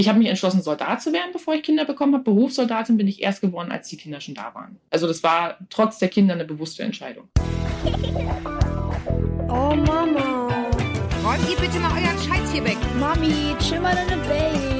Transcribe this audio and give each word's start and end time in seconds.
Ich 0.00 0.08
habe 0.08 0.18
mich 0.18 0.28
entschlossen, 0.28 0.62
Soldat 0.62 1.02
zu 1.02 1.12
werden, 1.12 1.28
bevor 1.30 1.52
ich 1.52 1.62
Kinder 1.62 1.84
bekommen 1.84 2.14
habe. 2.14 2.24
Berufssoldatin 2.24 2.96
bin 2.96 3.06
ich 3.06 3.20
erst 3.20 3.42
geworden, 3.42 3.70
als 3.70 3.86
die 3.88 3.98
Kinder 3.98 4.18
schon 4.18 4.34
da 4.34 4.54
waren. 4.54 4.80
Also 4.88 5.06
das 5.06 5.22
war 5.22 5.58
trotz 5.68 5.98
der 5.98 6.08
Kinder 6.08 6.32
eine 6.32 6.46
bewusste 6.46 6.84
Entscheidung. 6.84 7.28
Oh 9.46 9.74
Mama. 9.74 10.48
Räumt 11.22 11.50
ihr 11.50 11.56
bitte 11.60 11.78
mal 11.80 11.92
euren 11.92 12.18
Scheiß 12.18 12.50
hier 12.50 12.64
weg. 12.64 12.78
Mami, 12.98 13.54
chill 13.58 13.78
mal 13.78 13.94
deine 13.94 14.16
Base. 14.22 14.79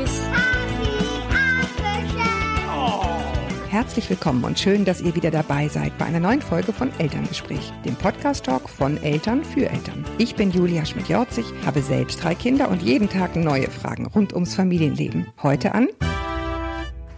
Herzlich 3.70 4.10
willkommen 4.10 4.42
und 4.42 4.58
schön, 4.58 4.84
dass 4.84 5.00
ihr 5.00 5.14
wieder 5.14 5.30
dabei 5.30 5.68
seid 5.68 5.96
bei 5.96 6.04
einer 6.04 6.18
neuen 6.18 6.42
Folge 6.42 6.72
von 6.72 6.90
Elterngespräch, 6.98 7.72
dem 7.84 7.94
Podcast-Talk 7.94 8.68
von 8.68 9.00
Eltern 9.00 9.44
für 9.44 9.70
Eltern. 9.70 10.04
Ich 10.18 10.34
bin 10.34 10.50
Julia 10.50 10.84
Schmidt-Jorzig, 10.84 11.44
habe 11.64 11.80
selbst 11.80 12.20
drei 12.20 12.34
Kinder 12.34 12.68
und 12.68 12.82
jeden 12.82 13.08
Tag 13.08 13.36
neue 13.36 13.70
Fragen 13.70 14.06
rund 14.06 14.32
ums 14.32 14.56
Familienleben. 14.56 15.28
Heute 15.40 15.72
an 15.72 15.86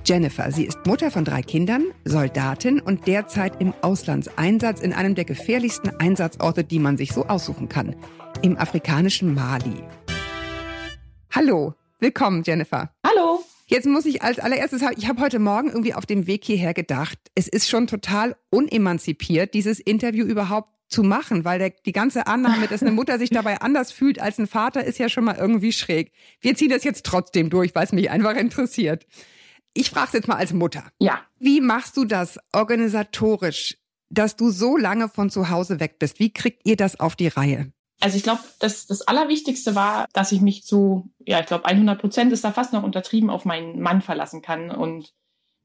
Jennifer. 0.05 0.53
Sie 0.53 0.67
ist 0.67 0.85
Mutter 0.85 1.11
von 1.11 1.25
drei 1.25 1.41
Kindern, 1.41 1.85
Soldatin 2.05 2.81
und 2.81 3.07
derzeit 3.07 3.59
im 3.59 3.73
Auslandseinsatz 3.81 4.83
in 4.83 4.93
einem 4.93 5.15
der 5.15 5.25
gefährlichsten 5.25 5.89
Einsatzorte, 6.01 6.65
die 6.65 6.81
man 6.81 6.99
sich 6.99 7.15
so 7.15 7.25
aussuchen 7.29 7.71
kann, 7.71 7.97
im 8.43 8.59
afrikanischen 8.59 9.33
Mali. 9.33 9.83
Hallo, 11.31 11.73
willkommen 11.99 12.43
Jennifer. 12.45 12.91
Hallo. 13.07 13.43
Jetzt 13.73 13.87
muss 13.87 14.05
ich 14.05 14.21
als 14.21 14.39
allererstes, 14.39 14.83
ich 14.99 15.09
habe 15.09 15.23
heute 15.23 15.39
Morgen 15.39 15.69
irgendwie 15.69 15.95
auf 15.95 16.05
dem 16.05 16.27
Weg 16.27 16.45
hierher 16.45 16.75
gedacht, 16.75 17.19
es 17.35 17.49
ist 17.49 17.71
schon 17.71 17.87
total 17.87 18.37
unemanzipiert, 18.51 19.55
dieses 19.55 19.81
Interview 19.81 20.27
überhaupt 20.27 20.69
zu 20.89 21.03
machen, 21.03 21.47
weil 21.47 21.59
der, 21.59 21.71
die 21.71 21.93
ganze 21.93 22.27
Annahme, 22.27 22.67
dass 22.69 22.83
eine 22.83 22.91
Mutter 22.91 23.19
sich 23.19 23.31
dabei 23.31 23.63
anders 23.63 23.91
fühlt 23.91 24.21
als 24.21 24.39
ein 24.39 24.47
Vater, 24.47 24.85
ist 24.85 24.99
ja 24.99 25.09
schon 25.09 25.25
mal 25.25 25.37
irgendwie 25.37 25.73
schräg. 25.73 26.13
Wir 26.43 26.55
ziehen 26.55 26.69
das 26.69 26.85
jetzt 26.85 27.07
trotzdem 27.07 27.49
durch, 27.49 27.75
weil 27.75 27.85
es 27.85 27.93
mich 27.93 28.11
einfach 28.11 28.37
interessiert. 28.37 29.07
Ich 29.73 29.89
frage 29.89 30.09
es 30.09 30.13
jetzt 30.13 30.29
mal 30.29 30.37
als 30.37 30.53
Mutter. 30.53 30.85
Ja. 30.99 31.23
Wie 31.39 31.63
machst 31.63 31.97
du 31.97 32.05
das 32.05 32.39
organisatorisch, 32.53 33.79
dass 34.11 34.37
du 34.37 34.51
so 34.51 34.77
lange 34.77 35.09
von 35.09 35.31
zu 35.31 35.49
Hause 35.49 35.81
weg 35.81 35.99
bist? 35.99 36.19
Wie 36.19 36.31
kriegt 36.31 36.61
ihr 36.67 36.77
das 36.77 37.01
auf 37.01 37.17
die 37.17 37.29
Reihe? 37.29 37.73
Also 38.03 38.17
ich 38.17 38.25
glaube, 38.25 38.41
das, 38.59 38.89
das 38.89 39.03
Allerwichtigste 39.03 39.77
war, 39.77 40.07
dass 40.13 40.33
ich 40.33 40.41
mich 40.41 40.65
zu, 40.65 41.09
ja, 41.25 41.39
ich 41.39 41.47
glaube 41.47 41.67
100 41.67 42.01
Prozent 42.01 42.33
ist 42.33 42.43
da 42.43 42.51
fast 42.51 42.73
noch 42.73 42.83
untertrieben, 42.83 43.31
auf 43.31 43.45
meinen 43.45 43.81
Mann 43.81 44.03
verlassen 44.03 44.43
kann. 44.43 44.73
Und 44.73 45.13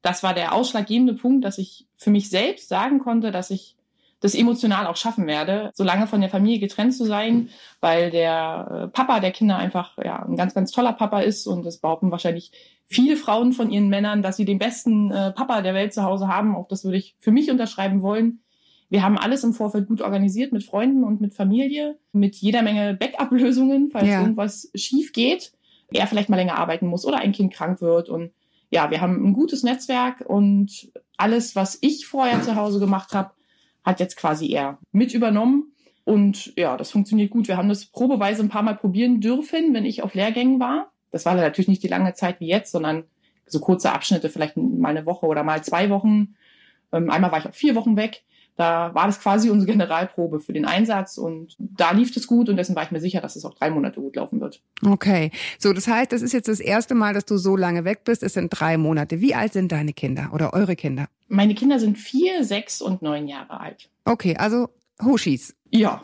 das 0.02 0.22
war 0.22 0.34
der 0.34 0.52
ausschlaggebende 0.52 1.14
Punkt, 1.14 1.44
dass 1.44 1.58
ich 1.58 1.88
für 1.96 2.10
mich 2.10 2.30
selbst 2.30 2.68
sagen 2.68 3.00
konnte, 3.00 3.32
dass 3.32 3.50
ich 3.50 3.76
das 4.20 4.36
emotional 4.36 4.86
auch 4.86 4.94
schaffen 4.94 5.26
werde, 5.26 5.72
so 5.74 5.82
lange 5.82 6.06
von 6.06 6.20
der 6.20 6.30
Familie 6.30 6.60
getrennt 6.60 6.94
zu 6.94 7.06
sein, 7.06 7.50
weil 7.80 8.12
der 8.12 8.84
äh, 8.84 8.88
Papa 8.88 9.18
der 9.18 9.32
Kinder 9.32 9.56
einfach 9.56 9.98
ja, 9.98 10.24
ein 10.24 10.36
ganz, 10.36 10.54
ganz 10.54 10.70
toller 10.70 10.92
Papa 10.92 11.20
ist 11.20 11.44
und 11.48 11.66
das 11.66 11.78
behaupten 11.78 12.12
wahrscheinlich 12.12 12.52
viele 12.86 13.16
Frauen 13.16 13.52
von 13.52 13.72
ihren 13.72 13.88
Männern, 13.88 14.22
dass 14.22 14.36
sie 14.36 14.44
den 14.44 14.58
besten 14.60 15.10
äh, 15.10 15.32
Papa 15.32 15.60
der 15.60 15.74
Welt 15.74 15.92
zu 15.92 16.04
Hause 16.04 16.28
haben. 16.28 16.54
Auch 16.54 16.68
das 16.68 16.84
würde 16.84 16.98
ich 16.98 17.16
für 17.18 17.32
mich 17.32 17.50
unterschreiben 17.50 18.00
wollen. 18.02 18.42
Wir 18.90 19.02
haben 19.02 19.18
alles 19.18 19.44
im 19.44 19.52
Vorfeld 19.52 19.86
gut 19.86 20.00
organisiert 20.00 20.52
mit 20.52 20.64
Freunden 20.64 21.04
und 21.04 21.20
mit 21.20 21.34
Familie, 21.34 21.98
mit 22.12 22.36
jeder 22.36 22.62
Menge 22.62 22.94
Backup-Lösungen, 22.94 23.90
falls 23.90 24.08
ja. 24.08 24.22
irgendwas 24.22 24.70
schief 24.74 25.12
geht, 25.12 25.52
er 25.90 26.06
vielleicht 26.06 26.28
mal 26.28 26.36
länger 26.36 26.58
arbeiten 26.58 26.86
muss 26.86 27.04
oder 27.04 27.18
ein 27.18 27.32
Kind 27.32 27.52
krank 27.52 27.80
wird. 27.80 28.08
Und 28.08 28.32
ja, 28.70 28.90
wir 28.90 29.00
haben 29.00 29.24
ein 29.26 29.32
gutes 29.32 29.62
Netzwerk 29.62 30.20
und 30.26 30.90
alles, 31.16 31.56
was 31.56 31.78
ich 31.80 32.06
vorher 32.06 32.42
zu 32.42 32.56
Hause 32.56 32.78
gemacht 32.80 33.12
habe, 33.12 33.32
hat 33.84 34.00
jetzt 34.00 34.16
quasi 34.16 34.50
er 34.50 34.78
mit 34.92 35.14
übernommen. 35.14 35.72
Und 36.04 36.54
ja, 36.56 36.76
das 36.76 36.90
funktioniert 36.90 37.30
gut. 37.30 37.48
Wir 37.48 37.56
haben 37.56 37.68
das 37.68 37.86
probeweise 37.86 38.42
ein 38.42 38.48
paar 38.48 38.62
Mal 38.62 38.76
probieren 38.76 39.20
dürfen, 39.20 39.74
wenn 39.74 39.84
ich 39.84 40.02
auf 40.02 40.14
Lehrgängen 40.14 40.60
war. 40.60 40.92
Das 41.10 41.26
war 41.26 41.34
natürlich 41.34 41.68
nicht 41.68 41.82
die 41.82 41.88
lange 41.88 42.14
Zeit 42.14 42.40
wie 42.40 42.48
jetzt, 42.48 42.72
sondern 42.72 43.04
so 43.46 43.60
kurze 43.60 43.92
Abschnitte, 43.92 44.28
vielleicht 44.28 44.56
mal 44.56 44.90
eine 44.90 45.06
Woche 45.06 45.26
oder 45.26 45.42
mal 45.42 45.62
zwei 45.64 45.90
Wochen. 45.90 46.34
Ähm, 46.92 47.10
einmal 47.10 47.32
war 47.32 47.38
ich 47.38 47.46
auch 47.46 47.54
vier 47.54 47.74
Wochen 47.74 47.96
weg. 47.96 48.22
Da 48.58 48.92
war 48.92 49.06
das 49.06 49.20
quasi 49.20 49.50
unsere 49.50 49.70
Generalprobe 49.70 50.40
für 50.40 50.52
den 50.52 50.64
Einsatz 50.64 51.16
und 51.16 51.54
da 51.60 51.92
lief 51.92 52.14
es 52.16 52.26
gut 52.26 52.48
und 52.48 52.56
dessen 52.56 52.74
war 52.74 52.82
ich 52.82 52.90
mir 52.90 52.98
sicher, 52.98 53.20
dass 53.20 53.36
es 53.36 53.44
auch 53.44 53.54
drei 53.54 53.70
Monate 53.70 54.00
gut 54.00 54.16
laufen 54.16 54.40
wird. 54.40 54.60
Okay, 54.84 55.30
so 55.60 55.72
das 55.72 55.86
heißt, 55.86 56.10
das 56.10 56.22
ist 56.22 56.32
jetzt 56.32 56.48
das 56.48 56.58
erste 56.58 56.96
Mal, 56.96 57.14
dass 57.14 57.24
du 57.24 57.36
so 57.36 57.56
lange 57.56 57.84
weg 57.84 58.00
bist. 58.02 58.24
Es 58.24 58.32
sind 58.32 58.48
drei 58.48 58.76
Monate. 58.76 59.20
Wie 59.20 59.36
alt 59.36 59.52
sind 59.52 59.70
deine 59.70 59.92
Kinder 59.92 60.30
oder 60.32 60.54
eure 60.54 60.74
Kinder? 60.74 61.06
Meine 61.28 61.54
Kinder 61.54 61.78
sind 61.78 61.98
vier, 61.98 62.42
sechs 62.42 62.82
und 62.82 63.00
neun 63.00 63.28
Jahre 63.28 63.60
alt. 63.60 63.90
Okay, 64.04 64.36
also 64.36 64.70
Hoshis. 65.04 65.54
Ja. 65.70 66.00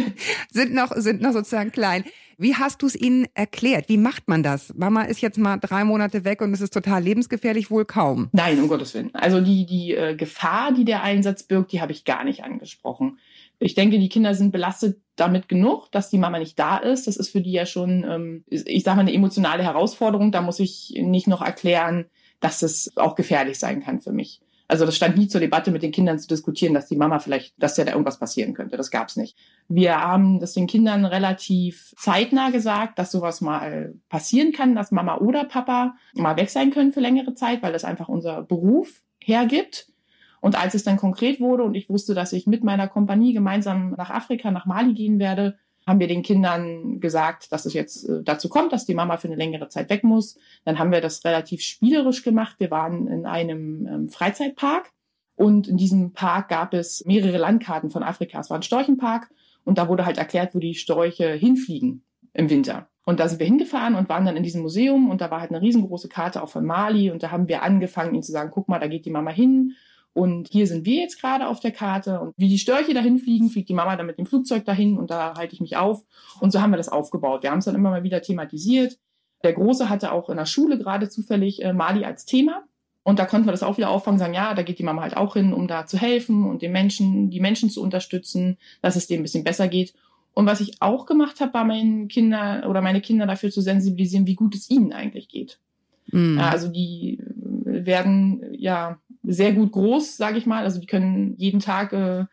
sind 0.52 0.74
noch 0.74 0.92
sind 0.94 1.20
noch 1.20 1.32
sozusagen 1.32 1.72
klein. 1.72 2.04
Wie 2.38 2.54
hast 2.54 2.82
du 2.82 2.86
es 2.86 2.94
ihnen 2.94 3.26
erklärt? 3.34 3.88
Wie 3.88 3.96
macht 3.96 4.28
man 4.28 4.42
das? 4.42 4.74
Mama 4.74 5.02
ist 5.02 5.22
jetzt 5.22 5.38
mal 5.38 5.56
drei 5.56 5.84
Monate 5.84 6.24
weg 6.24 6.42
und 6.42 6.52
es 6.52 6.60
ist 6.60 6.74
total 6.74 7.02
lebensgefährlich, 7.02 7.70
wohl 7.70 7.86
kaum. 7.86 8.28
Nein, 8.32 8.60
um 8.60 8.68
Gottes 8.68 8.92
Willen. 8.94 9.14
Also 9.14 9.40
die, 9.40 9.64
die 9.64 9.94
äh, 9.94 10.14
Gefahr, 10.14 10.72
die 10.72 10.84
der 10.84 11.02
Einsatz 11.02 11.44
birgt, 11.44 11.72
die 11.72 11.80
habe 11.80 11.92
ich 11.92 12.04
gar 12.04 12.24
nicht 12.24 12.44
angesprochen. 12.44 13.18
Ich 13.58 13.74
denke, 13.74 13.98
die 13.98 14.10
Kinder 14.10 14.34
sind 14.34 14.52
belastet 14.52 15.00
damit 15.16 15.48
genug, 15.48 15.90
dass 15.92 16.10
die 16.10 16.18
Mama 16.18 16.38
nicht 16.38 16.58
da 16.58 16.76
ist. 16.76 17.06
Das 17.06 17.16
ist 17.16 17.30
für 17.30 17.40
die 17.40 17.52
ja 17.52 17.64
schon, 17.64 18.04
ähm, 18.04 18.44
ich 18.48 18.84
sage 18.84 18.96
mal, 18.96 19.02
eine 19.02 19.14
emotionale 19.14 19.62
Herausforderung. 19.62 20.30
Da 20.30 20.42
muss 20.42 20.60
ich 20.60 20.94
nicht 21.00 21.26
noch 21.26 21.40
erklären, 21.40 22.04
dass 22.40 22.62
es 22.62 22.92
auch 22.96 23.14
gefährlich 23.14 23.58
sein 23.58 23.82
kann 23.82 24.02
für 24.02 24.12
mich. 24.12 24.42
Also 24.68 24.84
das 24.84 24.96
stand 24.96 25.16
nie 25.16 25.28
zur 25.28 25.40
Debatte, 25.40 25.70
mit 25.70 25.82
den 25.82 25.92
Kindern 25.92 26.18
zu 26.18 26.26
diskutieren, 26.26 26.74
dass 26.74 26.88
die 26.88 26.96
Mama 26.96 27.18
vielleicht, 27.18 27.54
dass 27.56 27.76
ja 27.76 27.84
da 27.84 27.92
irgendwas 27.92 28.18
passieren 28.18 28.52
könnte. 28.52 28.76
Das 28.76 28.90
gab's 28.90 29.16
nicht. 29.16 29.36
Wir 29.68 30.00
haben 30.00 30.40
das 30.40 30.54
den 30.54 30.66
Kindern 30.66 31.04
relativ 31.04 31.94
zeitnah 31.96 32.50
gesagt, 32.50 32.98
dass 32.98 33.12
sowas 33.12 33.40
mal 33.40 33.94
passieren 34.08 34.52
kann, 34.52 34.74
dass 34.74 34.90
Mama 34.90 35.18
oder 35.18 35.44
Papa 35.44 35.94
mal 36.14 36.36
weg 36.36 36.50
sein 36.50 36.70
können 36.70 36.92
für 36.92 37.00
längere 37.00 37.34
Zeit, 37.34 37.62
weil 37.62 37.72
das 37.72 37.84
einfach 37.84 38.08
unser 38.08 38.42
Beruf 38.42 39.02
hergibt. 39.20 39.88
Und 40.40 40.56
als 40.56 40.74
es 40.74 40.84
dann 40.84 40.96
konkret 40.96 41.40
wurde 41.40 41.62
und 41.62 41.74
ich 41.74 41.88
wusste, 41.88 42.14
dass 42.14 42.32
ich 42.32 42.46
mit 42.46 42.62
meiner 42.62 42.88
Kompanie 42.88 43.32
gemeinsam 43.32 43.94
nach 43.96 44.10
Afrika, 44.10 44.50
nach 44.50 44.66
Mali 44.66 44.94
gehen 44.94 45.18
werde, 45.18 45.58
haben 45.86 46.00
wir 46.00 46.08
den 46.08 46.22
Kindern 46.22 47.00
gesagt, 47.00 47.52
dass 47.52 47.64
es 47.64 47.72
jetzt 47.72 48.08
äh, 48.08 48.22
dazu 48.22 48.48
kommt, 48.48 48.72
dass 48.72 48.86
die 48.86 48.94
Mama 48.94 49.16
für 49.16 49.28
eine 49.28 49.36
längere 49.36 49.68
Zeit 49.68 49.88
weg 49.88 50.02
muss. 50.02 50.38
Dann 50.64 50.78
haben 50.78 50.90
wir 50.90 51.00
das 51.00 51.24
relativ 51.24 51.62
spielerisch 51.62 52.22
gemacht. 52.22 52.56
Wir 52.58 52.70
waren 52.70 53.06
in 53.06 53.24
einem 53.24 53.86
ähm, 53.86 54.08
Freizeitpark 54.08 54.90
und 55.36 55.68
in 55.68 55.76
diesem 55.76 56.12
Park 56.12 56.48
gab 56.48 56.74
es 56.74 57.04
mehrere 57.04 57.38
Landkarten 57.38 57.90
von 57.90 58.02
Afrika. 58.02 58.40
Es 58.40 58.50
war 58.50 58.58
ein 58.58 58.62
Storchenpark 58.62 59.30
und 59.64 59.78
da 59.78 59.88
wurde 59.88 60.04
halt 60.04 60.18
erklärt, 60.18 60.54
wo 60.54 60.58
die 60.58 60.74
Storche 60.74 61.32
hinfliegen 61.32 62.02
im 62.32 62.50
Winter. 62.50 62.88
Und 63.04 63.20
da 63.20 63.28
sind 63.28 63.38
wir 63.38 63.46
hingefahren 63.46 63.94
und 63.94 64.08
waren 64.08 64.24
dann 64.24 64.36
in 64.36 64.42
diesem 64.42 64.62
Museum 64.62 65.10
und 65.10 65.20
da 65.20 65.30
war 65.30 65.40
halt 65.40 65.52
eine 65.52 65.62
riesengroße 65.62 66.08
Karte 66.08 66.42
auch 66.42 66.48
von 66.48 66.66
Mali 66.66 67.12
und 67.12 67.22
da 67.22 67.30
haben 67.30 67.46
wir 67.46 67.62
angefangen, 67.62 68.14
ihnen 68.14 68.24
zu 68.24 68.32
sagen, 68.32 68.50
guck 68.52 68.68
mal, 68.68 68.80
da 68.80 68.88
geht 68.88 69.06
die 69.06 69.10
Mama 69.10 69.30
hin 69.30 69.74
und 70.16 70.48
hier 70.48 70.66
sind 70.66 70.86
wir 70.86 71.02
jetzt 71.02 71.20
gerade 71.20 71.46
auf 71.46 71.60
der 71.60 71.72
Karte 71.72 72.20
und 72.20 72.32
wie 72.38 72.48
die 72.48 72.58
Störche 72.58 72.94
dahin 72.94 73.18
fliegen, 73.18 73.50
fliegt 73.50 73.68
die 73.68 73.74
Mama 73.74 73.96
dann 73.96 74.06
mit 74.06 74.16
dem 74.16 74.24
Flugzeug 74.24 74.64
dahin 74.64 74.96
und 74.96 75.10
da 75.10 75.34
halte 75.36 75.52
ich 75.52 75.60
mich 75.60 75.76
auf. 75.76 76.04
Und 76.40 76.52
so 76.52 76.62
haben 76.62 76.70
wir 76.70 76.78
das 76.78 76.88
aufgebaut. 76.88 77.42
Wir 77.42 77.50
haben 77.50 77.58
es 77.58 77.66
dann 77.66 77.74
immer 77.74 77.90
mal 77.90 78.02
wieder 78.02 78.22
thematisiert. 78.22 78.98
Der 79.44 79.52
Große 79.52 79.90
hatte 79.90 80.12
auch 80.12 80.30
in 80.30 80.38
der 80.38 80.46
Schule 80.46 80.78
gerade 80.78 81.10
zufällig 81.10 81.62
äh, 81.62 81.74
Mali 81.74 82.06
als 82.06 82.24
Thema. 82.24 82.64
Und 83.02 83.18
da 83.18 83.26
konnten 83.26 83.46
wir 83.46 83.52
das 83.52 83.62
auch 83.62 83.76
wieder 83.76 83.90
auffangen, 83.90 84.18
sagen, 84.18 84.32
ja, 84.32 84.54
da 84.54 84.62
geht 84.62 84.78
die 84.78 84.84
Mama 84.84 85.02
halt 85.02 85.18
auch 85.18 85.34
hin, 85.34 85.52
um 85.52 85.68
da 85.68 85.84
zu 85.84 85.98
helfen 85.98 86.48
und 86.48 86.62
den 86.62 86.72
Menschen, 86.72 87.28
die 87.28 87.40
Menschen 87.40 87.68
zu 87.68 87.82
unterstützen, 87.82 88.56
dass 88.80 88.96
es 88.96 89.06
denen 89.08 89.20
ein 89.20 89.24
bisschen 89.24 89.44
besser 89.44 89.68
geht. 89.68 89.92
Und 90.32 90.46
was 90.46 90.62
ich 90.62 90.80
auch 90.80 91.04
gemacht 91.04 91.40
habe, 91.40 91.52
war 91.52 91.66
meinen 91.66 92.08
Kinder 92.08 92.64
oder 92.70 92.80
meine 92.80 93.02
Kinder 93.02 93.26
dafür 93.26 93.50
zu 93.50 93.60
sensibilisieren, 93.60 94.26
wie 94.26 94.34
gut 94.34 94.54
es 94.54 94.70
ihnen 94.70 94.94
eigentlich 94.94 95.28
geht. 95.28 95.58
Mhm. 96.06 96.38
Also 96.38 96.68
die 96.68 97.18
werden 97.64 98.42
ja 98.52 98.98
sehr 99.26 99.52
gut 99.52 99.72
groß, 99.72 100.16
sage 100.16 100.38
ich 100.38 100.46
mal. 100.46 100.64
Also 100.64 100.80
die 100.80 100.86
können 100.86 101.34
jeden 101.36 101.60
Tag 101.60 101.92
äh, 101.92 102.24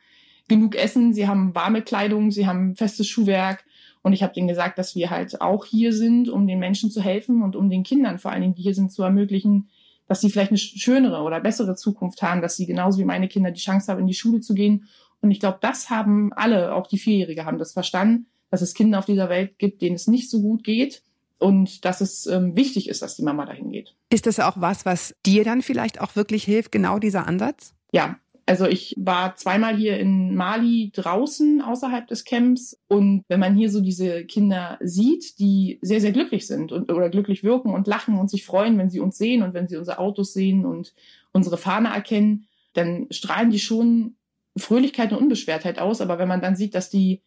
genug 0.47 0.75
essen. 0.75 1.13
Sie 1.13 1.27
haben 1.27 1.55
warme 1.55 1.81
Kleidung, 1.81 2.31
sie 2.31 2.47
haben 2.47 2.75
festes 2.75 3.07
Schuhwerk. 3.07 3.65
Und 4.01 4.13
ich 4.13 4.21
habe 4.21 4.33
denen 4.33 4.47
gesagt, 4.47 4.77
dass 4.77 4.95
wir 4.95 5.09
halt 5.09 5.41
auch 5.41 5.65
hier 5.65 5.93
sind, 5.93 6.29
um 6.29 6.45
den 6.45 6.59
Menschen 6.59 6.91
zu 6.91 7.01
helfen 7.01 7.41
und 7.41 7.55
um 7.55 7.69
den 7.69 7.83
Kindern 7.83 8.19
vor 8.19 8.31
allen 8.31 8.41
Dingen, 8.41 8.55
die 8.55 8.63
hier 8.63 8.75
sind, 8.75 8.91
zu 8.91 9.03
ermöglichen, 9.03 9.69
dass 10.07 10.19
sie 10.19 10.29
vielleicht 10.29 10.51
eine 10.51 10.57
schönere 10.57 11.21
oder 11.21 11.39
bessere 11.39 11.75
Zukunft 11.75 12.21
haben, 12.21 12.41
dass 12.41 12.57
sie 12.57 12.65
genauso 12.65 12.99
wie 12.99 13.05
meine 13.05 13.29
Kinder 13.29 13.51
die 13.51 13.61
Chance 13.61 13.89
haben, 13.91 14.01
in 14.01 14.07
die 14.07 14.13
Schule 14.13 14.41
zu 14.41 14.53
gehen. 14.53 14.87
Und 15.21 15.31
ich 15.31 15.39
glaube, 15.39 15.59
das 15.61 15.89
haben 15.89 16.33
alle, 16.33 16.75
auch 16.75 16.87
die 16.87 16.97
Vierjährige 16.97 17.45
haben 17.45 17.57
das 17.57 17.71
verstanden, 17.71 18.25
dass 18.51 18.61
es 18.61 18.73
Kinder 18.73 18.99
auf 18.99 19.05
dieser 19.05 19.29
Welt 19.29 19.57
gibt, 19.57 19.81
denen 19.81 19.95
es 19.95 20.07
nicht 20.07 20.29
so 20.29 20.41
gut 20.41 20.63
geht 20.65 21.01
und 21.43 21.83
dass 21.83 21.99
es 21.99 22.25
ähm, 22.25 22.55
wichtig 22.55 22.87
ist, 22.87 23.01
dass 23.01 23.17
die 23.17 23.21
Mama 23.21 23.45
dahin 23.45 23.69
geht. 23.69 23.95
Ist 24.09 24.27
das 24.27 24.39
auch 24.39 24.55
was, 24.55 24.85
was 24.85 25.13
dir 25.25 25.43
dann 25.43 25.61
vielleicht 25.61 25.99
auch 25.99 26.15
wirklich 26.15 26.45
hilft, 26.45 26.71
genau 26.71 26.99
dieser 26.99 27.27
Ansatz? 27.27 27.73
Ja, 27.91 28.17
also 28.45 28.65
ich 28.65 28.95
war 28.97 29.35
zweimal 29.35 29.75
hier 29.75 29.99
in 29.99 30.35
Mali 30.35 30.91
draußen 30.95 31.61
außerhalb 31.61 32.07
des 32.07 32.23
Camps 32.23 32.79
und 32.87 33.25
wenn 33.27 33.41
man 33.41 33.57
hier 33.57 33.69
so 33.69 33.81
diese 33.81 34.23
Kinder 34.23 34.77
sieht, 34.81 35.37
die 35.39 35.79
sehr, 35.81 35.99
sehr 35.99 36.13
glücklich 36.13 36.47
sind 36.47 36.71
und, 36.71 36.89
oder 36.89 37.09
glücklich 37.09 37.43
wirken 37.43 37.73
und 37.73 37.87
lachen 37.87 38.17
und 38.17 38.29
sich 38.29 38.45
freuen, 38.45 38.77
wenn 38.77 38.89
sie 38.89 39.01
uns 39.01 39.17
sehen 39.17 39.43
und 39.43 39.53
wenn 39.53 39.67
sie 39.67 39.75
unsere 39.75 39.99
Autos 39.99 40.31
sehen 40.31 40.65
und 40.65 40.93
unsere 41.33 41.57
Fahne 41.57 41.89
erkennen, 41.89 42.47
dann 42.71 43.07
strahlen 43.11 43.49
die 43.49 43.59
schon 43.59 44.15
Fröhlichkeit 44.55 45.11
und 45.11 45.17
Unbeschwertheit 45.17 45.77
aus. 45.77 45.99
Aber 45.99 46.19
wenn 46.19 46.27
man 46.29 46.41
dann 46.41 46.55
sieht, 46.55 46.73
dass 46.73 46.89
die 46.89 47.21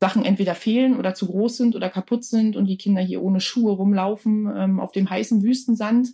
Sachen 0.00 0.24
entweder 0.24 0.54
fehlen 0.54 0.96
oder 0.96 1.14
zu 1.14 1.26
groß 1.26 1.58
sind 1.58 1.76
oder 1.76 1.90
kaputt 1.90 2.24
sind 2.24 2.56
und 2.56 2.66
die 2.66 2.78
Kinder 2.78 3.02
hier 3.02 3.22
ohne 3.22 3.40
Schuhe 3.40 3.72
rumlaufen 3.72 4.50
ähm, 4.56 4.80
auf 4.80 4.92
dem 4.92 5.08
heißen 5.08 5.42
Wüstensand. 5.42 6.08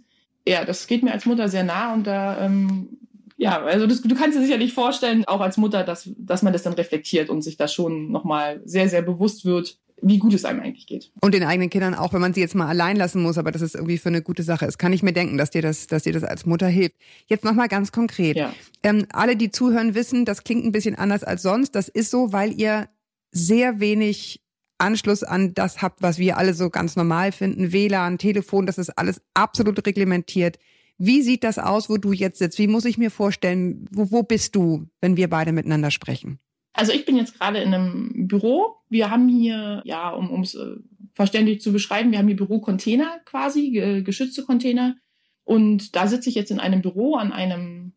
Ja, 0.46 0.64
das 0.64 0.86
geht 0.88 1.04
mir 1.04 1.12
als 1.12 1.24
Mutter 1.24 1.48
sehr 1.48 1.64
nah 1.64 1.94
und 1.94 2.06
da, 2.06 2.44
ähm, 2.44 2.98
ja, 3.36 3.62
also 3.62 3.86
das, 3.86 4.02
du 4.02 4.14
kannst 4.14 4.36
dir 4.36 4.42
sicherlich 4.42 4.72
vorstellen, 4.72 5.24
auch 5.26 5.40
als 5.40 5.56
Mutter, 5.56 5.84
dass, 5.84 6.10
dass 6.18 6.42
man 6.42 6.52
das 6.52 6.64
dann 6.64 6.72
reflektiert 6.72 7.28
und 7.30 7.42
sich 7.42 7.56
da 7.56 7.68
schon 7.68 8.10
nochmal 8.10 8.60
sehr, 8.64 8.88
sehr 8.88 9.02
bewusst 9.02 9.44
wird, 9.44 9.78
wie 10.02 10.18
gut 10.18 10.34
es 10.34 10.44
einem 10.44 10.60
eigentlich 10.60 10.86
geht. 10.86 11.10
Und 11.20 11.32
den 11.32 11.42
eigenen 11.42 11.70
Kindern 11.70 11.94
auch, 11.94 12.12
wenn 12.12 12.20
man 12.20 12.34
sie 12.34 12.40
jetzt 12.40 12.54
mal 12.54 12.66
allein 12.66 12.96
lassen 12.96 13.22
muss, 13.22 13.38
aber 13.38 13.52
das 13.52 13.62
ist 13.62 13.74
irgendwie 13.74 13.98
für 13.98 14.08
eine 14.08 14.22
gute 14.22 14.42
Sache 14.42 14.66
ist, 14.66 14.78
kann 14.78 14.92
ich 14.92 15.02
mir 15.02 15.12
denken, 15.12 15.38
dass 15.38 15.50
dir 15.50 15.62
das, 15.62 15.86
dass 15.86 16.02
dir 16.02 16.12
das 16.12 16.24
als 16.24 16.44
Mutter 16.44 16.66
hilft. 16.66 16.96
Jetzt 17.26 17.44
nochmal 17.44 17.68
ganz 17.68 17.92
konkret. 17.92 18.36
Ja. 18.36 18.52
Ähm, 18.82 19.06
alle, 19.12 19.36
die 19.36 19.50
zuhören, 19.50 19.94
wissen, 19.94 20.24
das 20.24 20.44
klingt 20.44 20.64
ein 20.64 20.72
bisschen 20.72 20.96
anders 20.96 21.24
als 21.24 21.42
sonst. 21.42 21.74
Das 21.74 21.88
ist 21.88 22.10
so, 22.10 22.32
weil 22.32 22.52
ihr 22.52 22.88
sehr 23.36 23.80
wenig 23.80 24.40
Anschluss 24.78 25.22
an 25.22 25.54
das 25.54 25.82
habt, 25.82 26.02
was 26.02 26.18
wir 26.18 26.36
alle 26.36 26.54
so 26.54 26.70
ganz 26.70 26.96
normal 26.96 27.32
finden. 27.32 27.72
WLAN, 27.72 28.18
Telefon, 28.18 28.66
das 28.66 28.78
ist 28.78 28.90
alles 28.90 29.22
absolut 29.34 29.84
reglementiert. 29.86 30.58
Wie 30.98 31.22
sieht 31.22 31.44
das 31.44 31.58
aus, 31.58 31.88
wo 31.88 31.98
du 31.98 32.12
jetzt 32.12 32.38
sitzt? 32.38 32.58
Wie 32.58 32.68
muss 32.68 32.84
ich 32.84 32.98
mir 32.98 33.10
vorstellen, 33.10 33.86
wo, 33.90 34.10
wo 34.10 34.22
bist 34.22 34.56
du, 34.56 34.88
wenn 35.00 35.16
wir 35.16 35.28
beide 35.28 35.52
miteinander 35.52 35.90
sprechen? 35.90 36.38
Also 36.72 36.92
ich 36.92 37.04
bin 37.04 37.16
jetzt 37.16 37.38
gerade 37.38 37.58
in 37.58 37.72
einem 37.72 38.28
Büro. 38.28 38.76
Wir 38.88 39.10
haben 39.10 39.28
hier, 39.28 39.82
ja, 39.84 40.10
um 40.10 40.42
es 40.42 40.54
äh, 40.54 40.76
verständlich 41.14 41.60
zu 41.60 41.72
beschreiben, 41.72 42.12
wir 42.12 42.18
haben 42.18 42.28
hier 42.28 42.36
Bürocontainer 42.36 43.20
quasi, 43.24 43.70
ge 43.70 44.02
geschützte 44.02 44.44
Container. 44.44 44.96
Und 45.44 45.96
da 45.96 46.06
sitze 46.06 46.28
ich 46.28 46.34
jetzt 46.34 46.50
in 46.50 46.60
einem 46.60 46.82
Büro 46.82 47.14
an 47.14 47.32
einem 47.32 47.92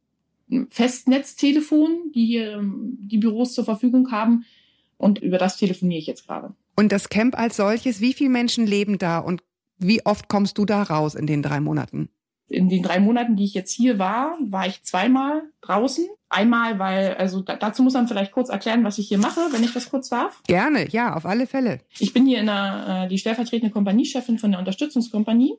Festnetztelefon, 0.69 2.11
die 2.13 2.25
hier 2.25 2.53
ähm, 2.53 2.97
die 3.01 3.17
Büros 3.17 3.53
zur 3.53 3.65
Verfügung 3.65 4.11
haben. 4.11 4.45
Und 4.99 5.17
über 5.19 5.37
das 5.37 5.57
telefoniere 5.57 5.97
ich 5.97 6.07
jetzt 6.07 6.27
gerade. 6.27 6.53
Und 6.75 6.91
das 6.91 7.09
Camp 7.09 7.39
als 7.39 7.55
solches, 7.55 8.01
wie 8.01 8.13
viele 8.13 8.29
Menschen 8.29 8.67
leben 8.67 8.99
da 8.99 9.17
und 9.17 9.41
wie 9.77 10.05
oft 10.05 10.27
kommst 10.27 10.57
du 10.57 10.65
da 10.65 10.83
raus 10.83 11.15
in 11.15 11.25
den 11.25 11.41
drei 11.41 11.61
Monaten? 11.61 12.09
In 12.49 12.67
den 12.67 12.83
drei 12.83 12.99
Monaten, 12.99 13.35
die 13.35 13.45
ich 13.45 13.53
jetzt 13.53 13.71
hier 13.71 13.97
war, 13.97 14.35
war 14.41 14.67
ich 14.67 14.83
zweimal 14.83 15.43
draußen. 15.61 16.05
Einmal, 16.29 16.79
weil, 16.79 17.13
also 17.15 17.41
da, 17.41 17.55
dazu 17.55 17.81
muss 17.81 17.93
man 17.93 18.07
vielleicht 18.07 18.31
kurz 18.31 18.49
erklären, 18.49 18.83
was 18.83 18.97
ich 18.97 19.07
hier 19.07 19.19
mache, 19.19 19.39
wenn 19.51 19.63
ich 19.63 19.73
das 19.73 19.89
kurz 19.89 20.09
darf. 20.09 20.41
Gerne, 20.47 20.89
ja, 20.89 21.15
auf 21.15 21.25
alle 21.25 21.47
Fälle. 21.47 21.79
Ich 21.97 22.11
bin 22.11 22.25
hier 22.25 22.39
in 22.39 22.47
der, 22.47 23.03
äh, 23.05 23.07
die 23.07 23.19
stellvertretende 23.19 23.71
Kompaniechefin 23.71 24.37
von 24.37 24.51
der 24.51 24.59
Unterstützungskompanie. 24.59 25.53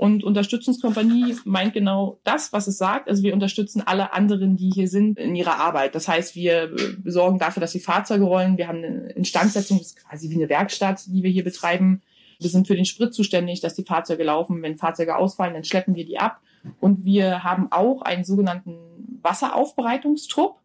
Und 0.00 0.24
Unterstützungskompanie 0.24 1.36
meint 1.44 1.74
genau 1.74 2.20
das, 2.24 2.54
was 2.54 2.66
es 2.66 2.78
sagt. 2.78 3.10
Also 3.10 3.22
wir 3.22 3.34
unterstützen 3.34 3.82
alle 3.84 4.14
anderen, 4.14 4.56
die 4.56 4.70
hier 4.70 4.88
sind, 4.88 5.18
in 5.18 5.36
ihrer 5.36 5.56
Arbeit. 5.56 5.94
Das 5.94 6.08
heißt, 6.08 6.34
wir 6.34 6.74
sorgen 7.04 7.38
dafür, 7.38 7.60
dass 7.60 7.72
die 7.72 7.80
Fahrzeuge 7.80 8.24
rollen. 8.24 8.56
Wir 8.56 8.66
haben 8.66 8.78
eine 8.78 9.10
Instandsetzung, 9.10 9.76
das 9.76 9.88
ist 9.88 9.96
quasi 9.98 10.30
wie 10.30 10.36
eine 10.36 10.48
Werkstatt, 10.48 11.02
die 11.08 11.22
wir 11.22 11.28
hier 11.28 11.44
betreiben. 11.44 12.00
Wir 12.38 12.48
sind 12.48 12.66
für 12.66 12.76
den 12.76 12.86
Sprit 12.86 13.12
zuständig, 13.12 13.60
dass 13.60 13.74
die 13.74 13.84
Fahrzeuge 13.84 14.24
laufen. 14.24 14.62
Wenn 14.62 14.78
Fahrzeuge 14.78 15.16
ausfallen, 15.16 15.52
dann 15.52 15.64
schleppen 15.64 15.94
wir 15.94 16.06
die 16.06 16.18
ab. 16.18 16.40
Und 16.80 17.04
wir 17.04 17.44
haben 17.44 17.70
auch 17.70 18.00
einen 18.00 18.24
sogenannten 18.24 18.78
Wasseraufbereitungstrupp. 19.20 20.56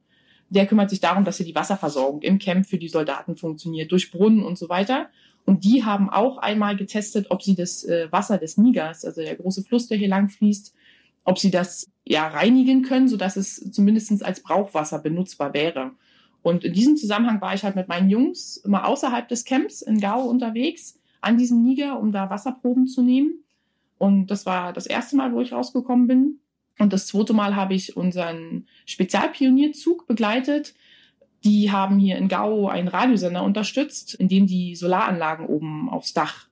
Der 0.47 0.65
kümmert 0.65 0.89
sich 0.89 1.01
darum, 1.01 1.25
dass 1.25 1.35
hier 1.35 1.45
die 1.45 1.55
Wasserversorgung 1.55 2.21
im 2.21 2.39
Camp 2.39 2.67
für 2.67 2.77
die 2.77 2.87
Soldaten 2.87 3.35
funktioniert, 3.35 3.91
durch 3.91 4.11
Brunnen 4.11 4.43
und 4.43 4.57
so 4.57 4.69
weiter. 4.69 5.09
Und 5.45 5.63
die 5.63 5.83
haben 5.83 6.09
auch 6.09 6.37
einmal 6.37 6.75
getestet, 6.75 7.27
ob 7.29 7.43
sie 7.43 7.55
das 7.55 7.83
äh, 7.83 8.11
Wasser 8.11 8.37
des 8.37 8.57
Nigers, 8.57 9.05
also 9.05 9.21
der 9.21 9.35
große 9.35 9.63
Fluss, 9.63 9.87
der 9.87 9.97
hier 9.97 10.07
lang 10.07 10.29
fließt, 10.29 10.73
ob 11.23 11.37
sie 11.37 11.51
das 11.51 11.87
ja 12.03 12.27
reinigen 12.27 12.81
können, 12.81 13.07
sodass 13.07 13.35
es 13.35 13.71
zumindest 13.71 14.23
als 14.23 14.41
Brauchwasser 14.41 14.99
benutzbar 14.99 15.53
wäre. 15.53 15.91
Und 16.41 16.63
in 16.63 16.73
diesem 16.73 16.95
Zusammenhang 16.97 17.41
war 17.41 17.55
ich 17.55 17.63
halt 17.63 17.75
mit 17.75 17.87
meinen 17.87 18.09
Jungs 18.09 18.57
immer 18.57 18.87
außerhalb 18.87 19.27
des 19.27 19.45
Camps 19.45 19.81
in 19.81 19.99
Gao 19.99 20.21
unterwegs 20.21 20.99
an 21.21 21.37
diesem 21.37 21.63
Niger, 21.63 21.99
um 21.99 22.11
da 22.11 22.29
Wasserproben 22.29 22.87
zu 22.87 23.01
nehmen. 23.01 23.43
Und 23.97 24.27
das 24.27 24.45
war 24.45 24.73
das 24.73 24.85
erste 24.85 25.15
Mal, 25.15 25.33
wo 25.33 25.41
ich 25.41 25.53
rausgekommen 25.53 26.07
bin. 26.07 26.39
Und 26.77 26.93
das 26.93 27.07
zweite 27.07 27.33
Mal 27.33 27.55
habe 27.55 27.73
ich 27.73 27.97
unseren 27.97 28.67
Spezialpionierzug 28.85 30.05
begleitet. 30.07 30.75
Die 31.45 31.71
haben 31.71 31.99
hier 31.99 32.17
in 32.17 32.27
Gao 32.27 32.67
einen 32.67 32.87
Radiosender 32.87 33.43
unterstützt, 33.43 34.15
in 34.15 34.27
dem 34.27 34.47
die 34.47 34.75
Solaranlagen 34.75 35.45
oben 35.45 35.89
aufs 35.89 36.13
Dach 36.13 36.47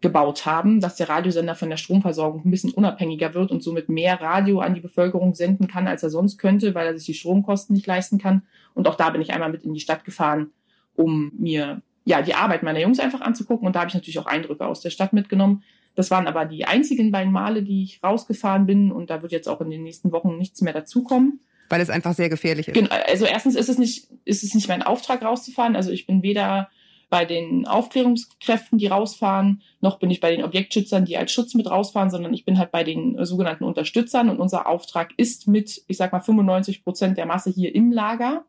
gebaut 0.00 0.46
haben, 0.46 0.80
dass 0.80 0.96
der 0.96 1.08
Radiosender 1.08 1.54
von 1.54 1.70
der 1.70 1.76
Stromversorgung 1.76 2.44
ein 2.44 2.50
bisschen 2.50 2.72
unabhängiger 2.72 3.34
wird 3.34 3.50
und 3.50 3.62
somit 3.62 3.88
mehr 3.88 4.20
Radio 4.20 4.60
an 4.60 4.74
die 4.74 4.80
Bevölkerung 4.80 5.34
senden 5.34 5.66
kann, 5.66 5.88
als 5.88 6.02
er 6.02 6.10
sonst 6.10 6.38
könnte, 6.38 6.74
weil 6.74 6.86
er 6.86 6.96
sich 6.96 7.06
die 7.06 7.14
Stromkosten 7.14 7.74
nicht 7.74 7.86
leisten 7.86 8.18
kann. 8.18 8.42
Und 8.74 8.86
auch 8.86 8.94
da 8.94 9.10
bin 9.10 9.22
ich 9.22 9.32
einmal 9.32 9.50
mit 9.50 9.64
in 9.64 9.74
die 9.74 9.80
Stadt 9.80 10.04
gefahren, 10.04 10.50
um 10.94 11.32
mir 11.36 11.82
ja 12.04 12.22
die 12.22 12.34
Arbeit 12.34 12.62
meiner 12.62 12.80
Jungs 12.80 13.00
einfach 13.00 13.22
anzugucken. 13.22 13.66
Und 13.66 13.74
da 13.74 13.80
habe 13.80 13.88
ich 13.88 13.94
natürlich 13.94 14.18
auch 14.18 14.26
Eindrücke 14.26 14.66
aus 14.66 14.82
der 14.82 14.90
Stadt 14.90 15.12
mitgenommen. 15.12 15.64
Das 15.94 16.10
waren 16.12 16.28
aber 16.28 16.44
die 16.44 16.64
einzigen 16.64 17.10
beiden 17.10 17.32
Male, 17.32 17.62
die 17.62 17.82
ich 17.82 18.00
rausgefahren 18.04 18.66
bin. 18.66 18.92
Und 18.92 19.10
da 19.10 19.22
wird 19.22 19.32
jetzt 19.32 19.48
auch 19.48 19.60
in 19.60 19.70
den 19.70 19.82
nächsten 19.82 20.12
Wochen 20.12 20.36
nichts 20.36 20.60
mehr 20.60 20.72
dazukommen. 20.72 21.40
Weil 21.68 21.80
es 21.80 21.90
einfach 21.90 22.14
sehr 22.14 22.28
gefährlich 22.28 22.68
ist. 22.68 22.74
Genau, 22.74 22.94
also 23.06 23.26
erstens 23.26 23.54
ist 23.54 23.68
es 23.68 23.78
nicht, 23.78 24.08
ist 24.24 24.42
es 24.42 24.54
nicht 24.54 24.68
mein 24.68 24.82
Auftrag 24.82 25.22
rauszufahren. 25.22 25.76
Also 25.76 25.90
ich 25.90 26.06
bin 26.06 26.22
weder 26.22 26.68
bei 27.10 27.24
den 27.24 27.66
Aufklärungskräften, 27.66 28.78
die 28.78 28.86
rausfahren, 28.86 29.62
noch 29.80 29.98
bin 29.98 30.10
ich 30.10 30.20
bei 30.20 30.30
den 30.30 30.44
Objektschützern, 30.44 31.06
die 31.06 31.16
als 31.16 31.32
Schutz 31.32 31.54
mit 31.54 31.70
rausfahren, 31.70 32.10
sondern 32.10 32.34
ich 32.34 32.44
bin 32.44 32.58
halt 32.58 32.70
bei 32.70 32.84
den 32.84 33.24
sogenannten 33.24 33.64
Unterstützern 33.64 34.28
und 34.28 34.40
unser 34.40 34.66
Auftrag 34.66 35.12
ist 35.16 35.48
mit, 35.48 35.82
ich 35.88 35.96
sag 35.96 36.12
mal, 36.12 36.20
95 36.20 36.84
Prozent 36.84 37.16
der 37.16 37.26
Masse 37.26 37.50
hier 37.50 37.74
im 37.74 37.92
Lager, 37.92 38.44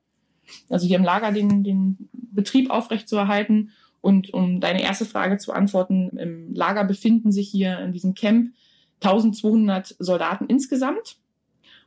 also 0.69 0.85
hier 0.85 0.97
im 0.97 1.05
Lager 1.05 1.31
den, 1.31 1.63
den 1.63 2.09
Betrieb 2.11 2.69
aufrechtzuerhalten 2.69 3.71
und 4.01 4.33
um 4.33 4.59
deine 4.59 4.81
erste 4.81 5.05
Frage 5.05 5.37
zu 5.37 5.53
antworten, 5.53 6.17
im 6.17 6.53
Lager 6.53 6.83
befinden 6.83 7.31
sich 7.31 7.49
hier 7.49 7.79
in 7.79 7.93
diesem 7.93 8.13
Camp 8.13 8.53
1200 9.01 9.95
Soldaten 9.99 10.47
insgesamt. 10.47 11.17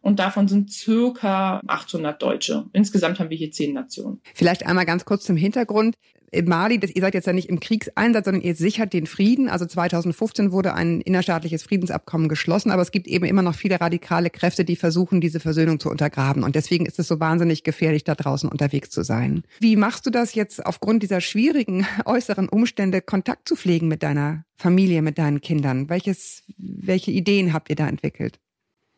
Und 0.02 0.19
davon 0.19 0.49
sind 0.49 0.70
circa 0.70 1.60
800 1.66 2.20
Deutsche. 2.20 2.64
Insgesamt 2.72 3.20
haben 3.20 3.31
wir 3.31 3.37
hier 3.37 3.52
zehn 3.52 3.72
Nationen. 3.72 4.20
Vielleicht 4.34 4.66
einmal 4.66 4.84
ganz 4.84 5.04
kurz 5.04 5.25
zum 5.25 5.37
Hintergrund. 5.37 5.94
In 6.34 6.46
Mali, 6.46 6.81
das, 6.81 6.90
ihr 6.90 7.02
seid 7.02 7.12
jetzt 7.12 7.26
ja 7.26 7.34
nicht 7.34 7.50
im 7.50 7.60
Kriegseinsatz, 7.60 8.25
sondern 8.25 8.43
ihr 8.43 8.54
sichert 8.54 8.94
den 8.94 9.06
Frieden. 9.06 9.50
Also 9.50 9.66
2015 9.66 10.50
wurde 10.50 10.72
ein 10.72 11.02
innerstaatliches 11.02 11.62
Friedensabkommen 11.62 12.28
geschlossen, 12.28 12.70
aber 12.70 12.81
es 12.81 12.90
gibt 12.90 13.06
eben 13.06 13.26
immer 13.26 13.43
noch 13.43 13.54
viele 13.54 13.78
radikale 13.78 14.31
Kräfte, 14.31 14.64
die 14.64 14.76
versuchen, 14.76 15.20
diese 15.20 15.40
Versöhnung 15.40 15.78
zu 15.78 15.90
untergraben. 15.90 16.43
Und 16.43 16.56
deswegen 16.56 16.87
ist 16.87 16.99
es 16.99 17.06
so 17.06 17.20
wahnsinnig 17.20 17.64
gefährlich, 17.64 18.04
da 18.04 18.14
draußen 18.14 18.49
unterwegs 18.49 18.88
zu 18.88 19.02
sein. 19.04 19.44
Wie 19.60 19.76
machst 19.76 20.06
du 20.06 20.10
das 20.10 20.34
jetzt 20.34 20.64
aufgrund 20.64 21.02
dieser 21.02 21.20
schwierigen 21.20 21.87
äußeren 22.06 22.49
Umstände, 22.49 23.02
Kontakt 23.02 23.46
zu 23.46 23.54
pflegen 23.54 23.87
mit 23.87 24.02
deiner 24.02 24.46
Familie, 24.56 25.02
mit 25.02 25.19
deinen 25.19 25.43
Kindern? 25.43 25.90
Welches, 25.90 26.44
welche 26.56 27.10
Ideen 27.10 27.52
habt 27.52 27.69
ihr 27.69 27.76
da 27.76 27.87
entwickelt? 27.87 28.40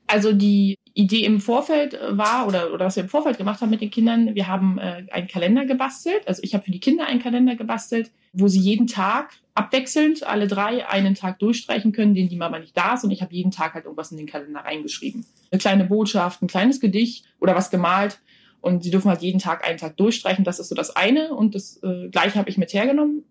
Also 0.06 0.32
die 0.32 0.76
Idee 0.94 1.24
im 1.24 1.40
Vorfeld 1.40 1.98
war, 2.10 2.46
oder, 2.46 2.72
oder 2.72 2.86
was 2.86 2.94
wir 2.94 3.02
im 3.02 3.08
Vorfeld 3.08 3.36
gemacht 3.36 3.60
haben 3.60 3.70
mit 3.70 3.80
den 3.80 3.90
Kindern, 3.90 4.34
wir 4.36 4.46
haben 4.46 4.78
äh, 4.78 5.04
einen 5.10 5.26
Kalender 5.26 5.66
gebastelt. 5.66 6.26
Also 6.28 6.40
ich 6.44 6.54
habe 6.54 6.64
für 6.64 6.70
die 6.70 6.78
Kinder 6.78 7.06
einen 7.06 7.20
Kalender 7.20 7.56
gebastelt, 7.56 8.12
wo 8.32 8.46
sie 8.46 8.60
jeden 8.60 8.86
Tag 8.86 9.32
abwechselnd 9.54 10.24
alle 10.24 10.46
drei 10.46 10.88
einen 10.88 11.16
Tag 11.16 11.40
durchstreichen 11.40 11.92
können, 11.92 12.14
den 12.14 12.28
die 12.28 12.36
Mama 12.36 12.60
nicht 12.60 12.76
da 12.76 12.94
ist. 12.94 13.02
Und 13.02 13.10
ich 13.10 13.22
habe 13.22 13.34
jeden 13.34 13.50
Tag 13.50 13.74
halt 13.74 13.84
irgendwas 13.84 14.12
in 14.12 14.18
den 14.18 14.26
Kalender 14.26 14.60
reingeschrieben. 14.60 15.26
Eine 15.50 15.58
kleine 15.58 15.84
Botschaft, 15.84 16.42
ein 16.42 16.46
kleines 16.46 16.80
Gedicht 16.80 17.26
oder 17.40 17.56
was 17.56 17.70
gemalt. 17.70 18.20
Und 18.60 18.84
sie 18.84 18.90
dürfen 18.90 19.10
halt 19.10 19.20
jeden 19.20 19.40
Tag 19.40 19.66
einen 19.68 19.78
Tag 19.78 19.96
durchstreichen. 19.96 20.44
Das 20.44 20.60
ist 20.60 20.68
so 20.68 20.76
das 20.76 20.94
eine. 20.94 21.34
Und 21.34 21.56
das 21.56 21.82
äh, 21.82 22.08
gleiche 22.08 22.38
habe 22.38 22.48
ich 22.48 22.56
mit 22.56 22.72
hergenommen. 22.72 23.24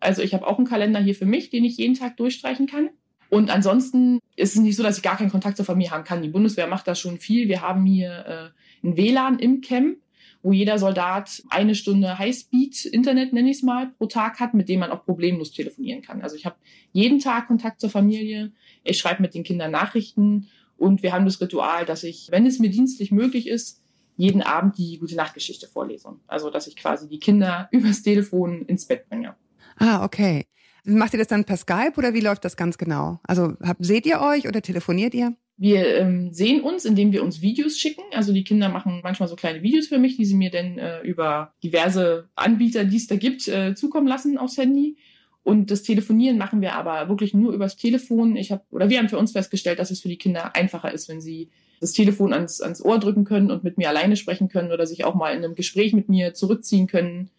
Also 0.00 0.22
ich 0.22 0.32
habe 0.32 0.46
auch 0.46 0.56
einen 0.56 0.66
Kalender 0.66 0.98
hier 0.98 1.14
für 1.14 1.26
mich, 1.26 1.50
den 1.50 1.64
ich 1.64 1.76
jeden 1.76 1.94
Tag 1.94 2.16
durchstreichen 2.16 2.66
kann. 2.66 2.88
Und 3.32 3.48
ansonsten 3.48 4.18
ist 4.36 4.56
es 4.56 4.60
nicht 4.60 4.76
so, 4.76 4.82
dass 4.82 4.98
ich 4.98 5.02
gar 5.02 5.16
keinen 5.16 5.30
Kontakt 5.30 5.56
zur 5.56 5.64
Familie 5.64 5.90
haben 5.90 6.04
kann. 6.04 6.20
Die 6.20 6.28
Bundeswehr 6.28 6.66
macht 6.66 6.86
das 6.86 7.00
schon 7.00 7.16
viel. 7.16 7.48
Wir 7.48 7.62
haben 7.62 7.86
hier 7.86 8.52
äh, 8.84 8.86
ein 8.86 8.98
WLAN 8.98 9.38
im 9.38 9.62
Camp, 9.62 9.96
wo 10.42 10.52
jeder 10.52 10.78
Soldat 10.78 11.42
eine 11.48 11.74
Stunde 11.74 12.18
Highspeed-Internet, 12.18 13.32
nenne 13.32 13.48
ich 13.48 13.56
es 13.56 13.62
mal, 13.62 13.86
pro 13.96 14.04
Tag 14.04 14.38
hat, 14.38 14.52
mit 14.52 14.68
dem 14.68 14.80
man 14.80 14.90
auch 14.90 15.06
problemlos 15.06 15.50
telefonieren 15.50 16.02
kann. 16.02 16.20
Also 16.20 16.36
ich 16.36 16.44
habe 16.44 16.56
jeden 16.92 17.20
Tag 17.20 17.46
Kontakt 17.46 17.80
zur 17.80 17.88
Familie. 17.88 18.52
Ich 18.84 18.98
schreibe 18.98 19.22
mit 19.22 19.32
den 19.32 19.44
Kindern 19.44 19.70
Nachrichten 19.70 20.48
und 20.76 21.02
wir 21.02 21.14
haben 21.14 21.24
das 21.24 21.40
Ritual, 21.40 21.86
dass 21.86 22.04
ich, 22.04 22.28
wenn 22.30 22.44
es 22.44 22.58
mir 22.58 22.68
dienstlich 22.68 23.12
möglich 23.12 23.48
ist, 23.48 23.80
jeden 24.18 24.42
Abend 24.42 24.76
die 24.76 24.98
gute 24.98 25.16
Nachtgeschichte 25.16 25.68
vorlese. 25.68 26.18
Also 26.26 26.50
dass 26.50 26.66
ich 26.66 26.76
quasi 26.76 27.08
die 27.08 27.18
Kinder 27.18 27.68
übers 27.72 28.02
Telefon 28.02 28.66
ins 28.66 28.84
Bett 28.84 29.08
bringe. 29.08 29.36
Ah, 29.78 30.04
okay. 30.04 30.44
Macht 30.84 31.12
ihr 31.12 31.18
das 31.18 31.28
dann 31.28 31.44
per 31.44 31.56
Skype 31.56 31.92
oder 31.96 32.12
wie 32.12 32.20
läuft 32.20 32.44
das 32.44 32.56
ganz 32.56 32.76
genau? 32.76 33.20
Also 33.22 33.54
habt, 33.62 33.84
seht 33.84 34.04
ihr 34.06 34.20
euch 34.20 34.48
oder 34.48 34.62
telefoniert 34.62 35.14
ihr? 35.14 35.34
Wir 35.56 35.96
ähm, 35.98 36.32
sehen 36.32 36.62
uns, 36.62 36.84
indem 36.84 37.12
wir 37.12 37.22
uns 37.22 37.40
Videos 37.40 37.78
schicken. 37.78 38.02
Also 38.12 38.32
die 38.32 38.42
Kinder 38.42 38.68
machen 38.68 39.00
manchmal 39.04 39.28
so 39.28 39.36
kleine 39.36 39.62
Videos 39.62 39.86
für 39.86 39.98
mich, 39.98 40.16
die 40.16 40.24
sie 40.24 40.34
mir 40.34 40.50
dann 40.50 40.78
äh, 40.78 41.00
über 41.02 41.52
diverse 41.62 42.28
Anbieter, 42.34 42.84
die 42.84 42.96
es 42.96 43.06
da 43.06 43.16
gibt, 43.16 43.46
äh, 43.46 43.74
zukommen 43.74 44.08
lassen 44.08 44.38
aufs 44.38 44.56
Handy. 44.56 44.96
Und 45.44 45.70
das 45.70 45.82
Telefonieren 45.82 46.38
machen 46.38 46.60
wir 46.60 46.74
aber 46.74 47.08
wirklich 47.08 47.34
nur 47.34 47.52
übers 47.52 47.76
Telefon. 47.76 48.36
Ich 48.36 48.50
habe 48.50 48.62
oder 48.70 48.90
wir 48.90 48.98
haben 48.98 49.08
für 49.08 49.18
uns 49.18 49.32
festgestellt, 49.32 49.78
dass 49.78 49.90
es 49.90 50.00
für 50.00 50.08
die 50.08 50.18
Kinder 50.18 50.56
einfacher 50.56 50.92
ist, 50.92 51.08
wenn 51.08 51.20
sie 51.20 51.50
das 51.80 51.92
Telefon 51.92 52.32
ans, 52.32 52.60
ans 52.60 52.84
Ohr 52.84 52.98
drücken 52.98 53.24
können 53.24 53.50
und 53.50 53.62
mit 53.62 53.76
mir 53.76 53.88
alleine 53.88 54.16
sprechen 54.16 54.48
können 54.48 54.72
oder 54.72 54.86
sich 54.86 55.04
auch 55.04 55.14
mal 55.14 55.30
in 55.30 55.44
einem 55.44 55.54
Gespräch 55.54 55.92
mit 55.92 56.08
mir 56.08 56.32
zurückziehen 56.34 56.86
können 56.86 57.30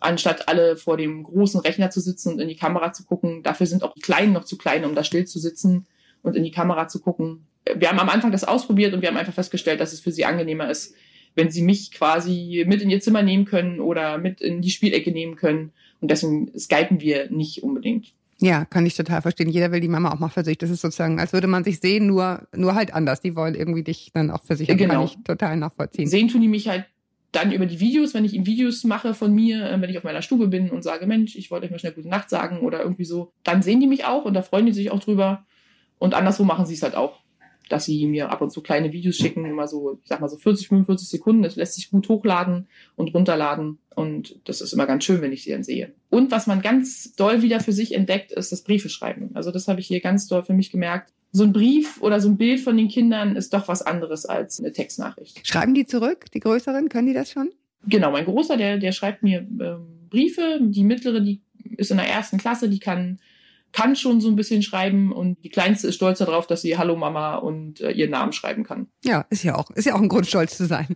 anstatt 0.00 0.48
alle 0.48 0.76
vor 0.76 0.96
dem 0.96 1.22
großen 1.22 1.60
Rechner 1.60 1.90
zu 1.90 2.00
sitzen 2.00 2.32
und 2.32 2.40
in 2.40 2.48
die 2.48 2.56
Kamera 2.56 2.92
zu 2.92 3.04
gucken. 3.04 3.42
Dafür 3.42 3.66
sind 3.66 3.84
auch 3.84 3.94
die 3.94 4.00
Kleinen 4.00 4.32
noch 4.32 4.44
zu 4.44 4.56
klein, 4.56 4.84
um 4.84 4.94
da 4.94 5.04
still 5.04 5.26
zu 5.26 5.38
sitzen 5.38 5.86
und 6.22 6.36
in 6.36 6.44
die 6.44 6.50
Kamera 6.50 6.88
zu 6.88 7.00
gucken. 7.00 7.46
Wir 7.76 7.88
haben 7.88 8.00
am 8.00 8.08
Anfang 8.08 8.32
das 8.32 8.44
ausprobiert 8.44 8.94
und 8.94 9.02
wir 9.02 9.08
haben 9.08 9.16
einfach 9.16 9.34
festgestellt, 9.34 9.80
dass 9.80 9.92
es 9.92 10.00
für 10.00 10.12
sie 10.12 10.24
angenehmer 10.24 10.70
ist, 10.70 10.94
wenn 11.34 11.50
sie 11.50 11.62
mich 11.62 11.92
quasi 11.92 12.64
mit 12.66 12.82
in 12.82 12.90
ihr 12.90 13.00
Zimmer 13.00 13.22
nehmen 13.22 13.44
können 13.44 13.80
oder 13.80 14.18
mit 14.18 14.40
in 14.40 14.62
die 14.62 14.70
Spielecke 14.70 15.12
nehmen 15.12 15.36
können. 15.36 15.72
Und 16.00 16.10
deswegen 16.10 16.50
skypen 16.58 17.00
wir 17.00 17.30
nicht 17.30 17.62
unbedingt. 17.62 18.14
Ja, 18.42 18.64
kann 18.64 18.86
ich 18.86 18.96
total 18.96 19.20
verstehen. 19.20 19.50
Jeder 19.50 19.70
will 19.70 19.80
die 19.80 19.88
Mama 19.88 20.12
auch 20.12 20.18
mal 20.18 20.30
für 20.30 20.44
sich. 20.44 20.56
Das 20.56 20.70
ist 20.70 20.80
sozusagen, 20.80 21.20
als 21.20 21.34
würde 21.34 21.46
man 21.46 21.62
sich 21.62 21.78
sehen, 21.78 22.06
nur, 22.06 22.48
nur 22.56 22.74
halt 22.74 22.94
anders. 22.94 23.20
Die 23.20 23.36
wollen 23.36 23.54
irgendwie 23.54 23.82
dich 23.82 24.12
dann 24.14 24.30
auch 24.30 24.42
für 24.42 24.56
sich. 24.56 24.66
Genau. 24.66 24.94
Kann 24.94 25.04
ich 25.04 25.18
total 25.24 25.58
nachvollziehen. 25.58 26.08
Sehen 26.08 26.28
tun 26.28 26.40
die 26.40 26.48
mich 26.48 26.66
halt 26.66 26.86
dann 27.32 27.52
über 27.52 27.66
die 27.66 27.80
Videos, 27.80 28.14
wenn 28.14 28.24
ich 28.24 28.34
ihnen 28.34 28.46
Videos 28.46 28.84
mache 28.84 29.14
von 29.14 29.32
mir, 29.32 29.70
äh, 29.70 29.80
wenn 29.80 29.90
ich 29.90 29.98
auf 29.98 30.04
meiner 30.04 30.22
Stube 30.22 30.48
bin 30.48 30.70
und 30.70 30.82
sage, 30.82 31.06
Mensch, 31.06 31.36
ich 31.36 31.50
wollte 31.50 31.66
euch 31.66 31.70
mal 31.70 31.78
schnell 31.78 31.92
gute 31.92 32.08
Nacht 32.08 32.30
sagen 32.30 32.60
oder 32.60 32.80
irgendwie 32.82 33.04
so, 33.04 33.32
dann 33.44 33.62
sehen 33.62 33.80
die 33.80 33.86
mich 33.86 34.04
auch 34.04 34.24
und 34.24 34.34
da 34.34 34.42
freuen 34.42 34.66
die 34.66 34.72
sich 34.72 34.90
auch 34.90 35.00
drüber. 35.00 35.44
Und 35.98 36.14
anderswo 36.14 36.44
machen 36.44 36.66
sie 36.66 36.74
es 36.74 36.82
halt 36.82 36.94
auch 36.94 37.20
dass 37.70 37.84
sie 37.84 38.06
mir 38.06 38.30
ab 38.30 38.40
und 38.42 38.50
zu 38.50 38.62
kleine 38.62 38.92
Videos 38.92 39.16
schicken, 39.16 39.44
immer 39.44 39.68
so, 39.68 39.98
ich 40.02 40.08
sag 40.08 40.20
mal 40.20 40.28
so 40.28 40.36
40, 40.36 40.68
45 40.68 41.08
Sekunden. 41.08 41.42
Das 41.42 41.56
lässt 41.56 41.74
sich 41.74 41.90
gut 41.90 42.08
hochladen 42.08 42.66
und 42.96 43.14
runterladen. 43.14 43.78
Und 43.94 44.40
das 44.44 44.60
ist 44.60 44.72
immer 44.72 44.86
ganz 44.86 45.04
schön, 45.04 45.22
wenn 45.22 45.32
ich 45.32 45.44
sie 45.44 45.52
dann 45.52 45.62
sehe. 45.62 45.94
Und 46.10 46.32
was 46.32 46.48
man 46.48 46.62
ganz 46.62 47.14
doll 47.14 47.42
wieder 47.42 47.60
für 47.60 47.72
sich 47.72 47.94
entdeckt, 47.94 48.32
ist 48.32 48.50
das 48.50 48.62
Briefe 48.62 48.88
schreiben. 48.88 49.30
Also 49.34 49.52
das 49.52 49.68
habe 49.68 49.80
ich 49.80 49.86
hier 49.86 50.00
ganz 50.00 50.26
doll 50.26 50.42
für 50.42 50.52
mich 50.52 50.70
gemerkt. 50.72 51.12
So 51.32 51.44
ein 51.44 51.52
Brief 51.52 52.00
oder 52.02 52.20
so 52.20 52.28
ein 52.28 52.36
Bild 52.36 52.60
von 52.60 52.76
den 52.76 52.88
Kindern 52.88 53.36
ist 53.36 53.54
doch 53.54 53.68
was 53.68 53.82
anderes 53.82 54.26
als 54.26 54.58
eine 54.58 54.72
Textnachricht. 54.72 55.46
Schreiben 55.46 55.74
die 55.74 55.86
zurück, 55.86 56.26
die 56.32 56.40
Größeren? 56.40 56.88
Können 56.88 57.06
die 57.06 57.14
das 57.14 57.30
schon? 57.30 57.50
Genau, 57.86 58.10
mein 58.10 58.24
Großer, 58.24 58.56
der, 58.56 58.78
der 58.78 58.92
schreibt 58.92 59.22
mir 59.22 59.38
ähm, 59.38 60.08
Briefe. 60.08 60.58
Die 60.60 60.84
mittlere, 60.84 61.20
die 61.20 61.42
ist 61.76 61.90
in 61.90 61.98
der 61.98 62.08
ersten 62.08 62.38
Klasse, 62.38 62.68
die 62.68 62.80
kann 62.80 63.20
kann 63.72 63.94
schon 63.94 64.20
so 64.20 64.28
ein 64.28 64.36
bisschen 64.36 64.62
schreiben 64.62 65.12
und 65.12 65.42
die 65.44 65.48
Kleinste 65.48 65.88
ist 65.88 65.94
stolz 65.94 66.18
darauf, 66.18 66.46
dass 66.46 66.62
sie 66.62 66.76
Hallo 66.76 66.96
Mama 66.96 67.36
und 67.36 67.80
äh, 67.80 67.92
ihren 67.92 68.10
Namen 68.10 68.32
schreiben 68.32 68.64
kann. 68.64 68.88
Ja, 69.04 69.26
ist 69.30 69.44
ja 69.44 69.54
auch, 69.54 69.70
ist 69.70 69.84
ja 69.84 69.94
auch 69.94 70.00
ein 70.00 70.08
Grund, 70.08 70.26
stolz 70.26 70.56
zu 70.56 70.66
sein. 70.66 70.88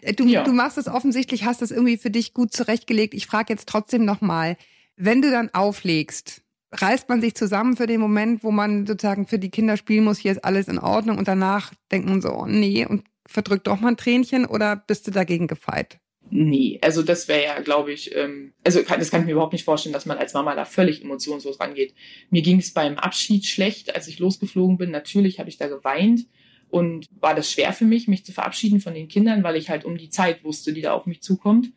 Äh, 0.00 0.14
du, 0.14 0.26
ja. 0.26 0.42
du 0.42 0.52
machst 0.52 0.78
es 0.78 0.88
offensichtlich, 0.88 1.44
hast 1.44 1.62
das 1.62 1.70
irgendwie 1.70 1.98
für 1.98 2.10
dich 2.10 2.32
gut 2.32 2.52
zurechtgelegt. 2.52 3.14
Ich 3.14 3.26
frage 3.26 3.52
jetzt 3.52 3.68
trotzdem 3.68 4.04
nochmal, 4.04 4.56
wenn 4.96 5.20
du 5.22 5.30
dann 5.30 5.50
auflegst, 5.52 6.41
reißt 6.72 7.08
man 7.08 7.20
sich 7.20 7.34
zusammen 7.34 7.76
für 7.76 7.86
den 7.86 8.00
Moment, 8.00 8.42
wo 8.42 8.50
man 8.50 8.86
sozusagen 8.86 9.26
für 9.26 9.38
die 9.38 9.50
Kinder 9.50 9.76
spielen 9.76 10.04
muss, 10.04 10.18
hier 10.18 10.32
ist 10.32 10.44
alles 10.44 10.68
in 10.68 10.78
Ordnung 10.78 11.18
und 11.18 11.28
danach 11.28 11.72
denkt 11.90 12.08
man 12.08 12.22
so, 12.22 12.30
oh 12.30 12.46
nee, 12.46 12.86
und 12.86 13.04
verdrückt 13.26 13.66
doch 13.66 13.80
mal 13.80 13.88
ein 13.88 13.96
Tränchen 13.96 14.46
oder 14.46 14.76
bist 14.76 15.06
du 15.06 15.10
dagegen 15.10 15.46
gefeit? 15.46 15.98
Nee, 16.30 16.78
also 16.82 17.02
das 17.02 17.28
wäre 17.28 17.44
ja, 17.44 17.60
glaube 17.60 17.92
ich, 17.92 18.14
ähm, 18.16 18.54
also 18.64 18.82
kann, 18.82 18.98
das 18.98 19.10
kann 19.10 19.20
ich 19.20 19.26
mir 19.26 19.32
überhaupt 19.32 19.52
nicht 19.52 19.64
vorstellen, 19.64 19.92
dass 19.92 20.06
man 20.06 20.16
als 20.16 20.32
Mama 20.32 20.54
da 20.54 20.64
völlig 20.64 21.02
emotionslos 21.02 21.60
rangeht. 21.60 21.94
Mir 22.30 22.40
ging 22.40 22.58
es 22.58 22.72
beim 22.72 22.96
Abschied 22.96 23.44
schlecht, 23.44 23.94
als 23.94 24.08
ich 24.08 24.18
losgeflogen 24.18 24.78
bin. 24.78 24.90
Natürlich 24.90 25.38
habe 25.40 25.50
ich 25.50 25.58
da 25.58 25.68
geweint 25.68 26.26
und 26.70 27.06
war 27.20 27.34
das 27.34 27.50
schwer 27.50 27.74
für 27.74 27.84
mich, 27.84 28.08
mich 28.08 28.24
zu 28.24 28.32
verabschieden 28.32 28.80
von 28.80 28.94
den 28.94 29.08
Kindern, 29.08 29.42
weil 29.42 29.56
ich 29.56 29.68
halt 29.68 29.84
um 29.84 29.98
die 29.98 30.08
Zeit 30.08 30.42
wusste, 30.42 30.72
die 30.72 30.80
da 30.80 30.94
auf 30.94 31.04
mich 31.04 31.20
zukommt. 31.20 31.72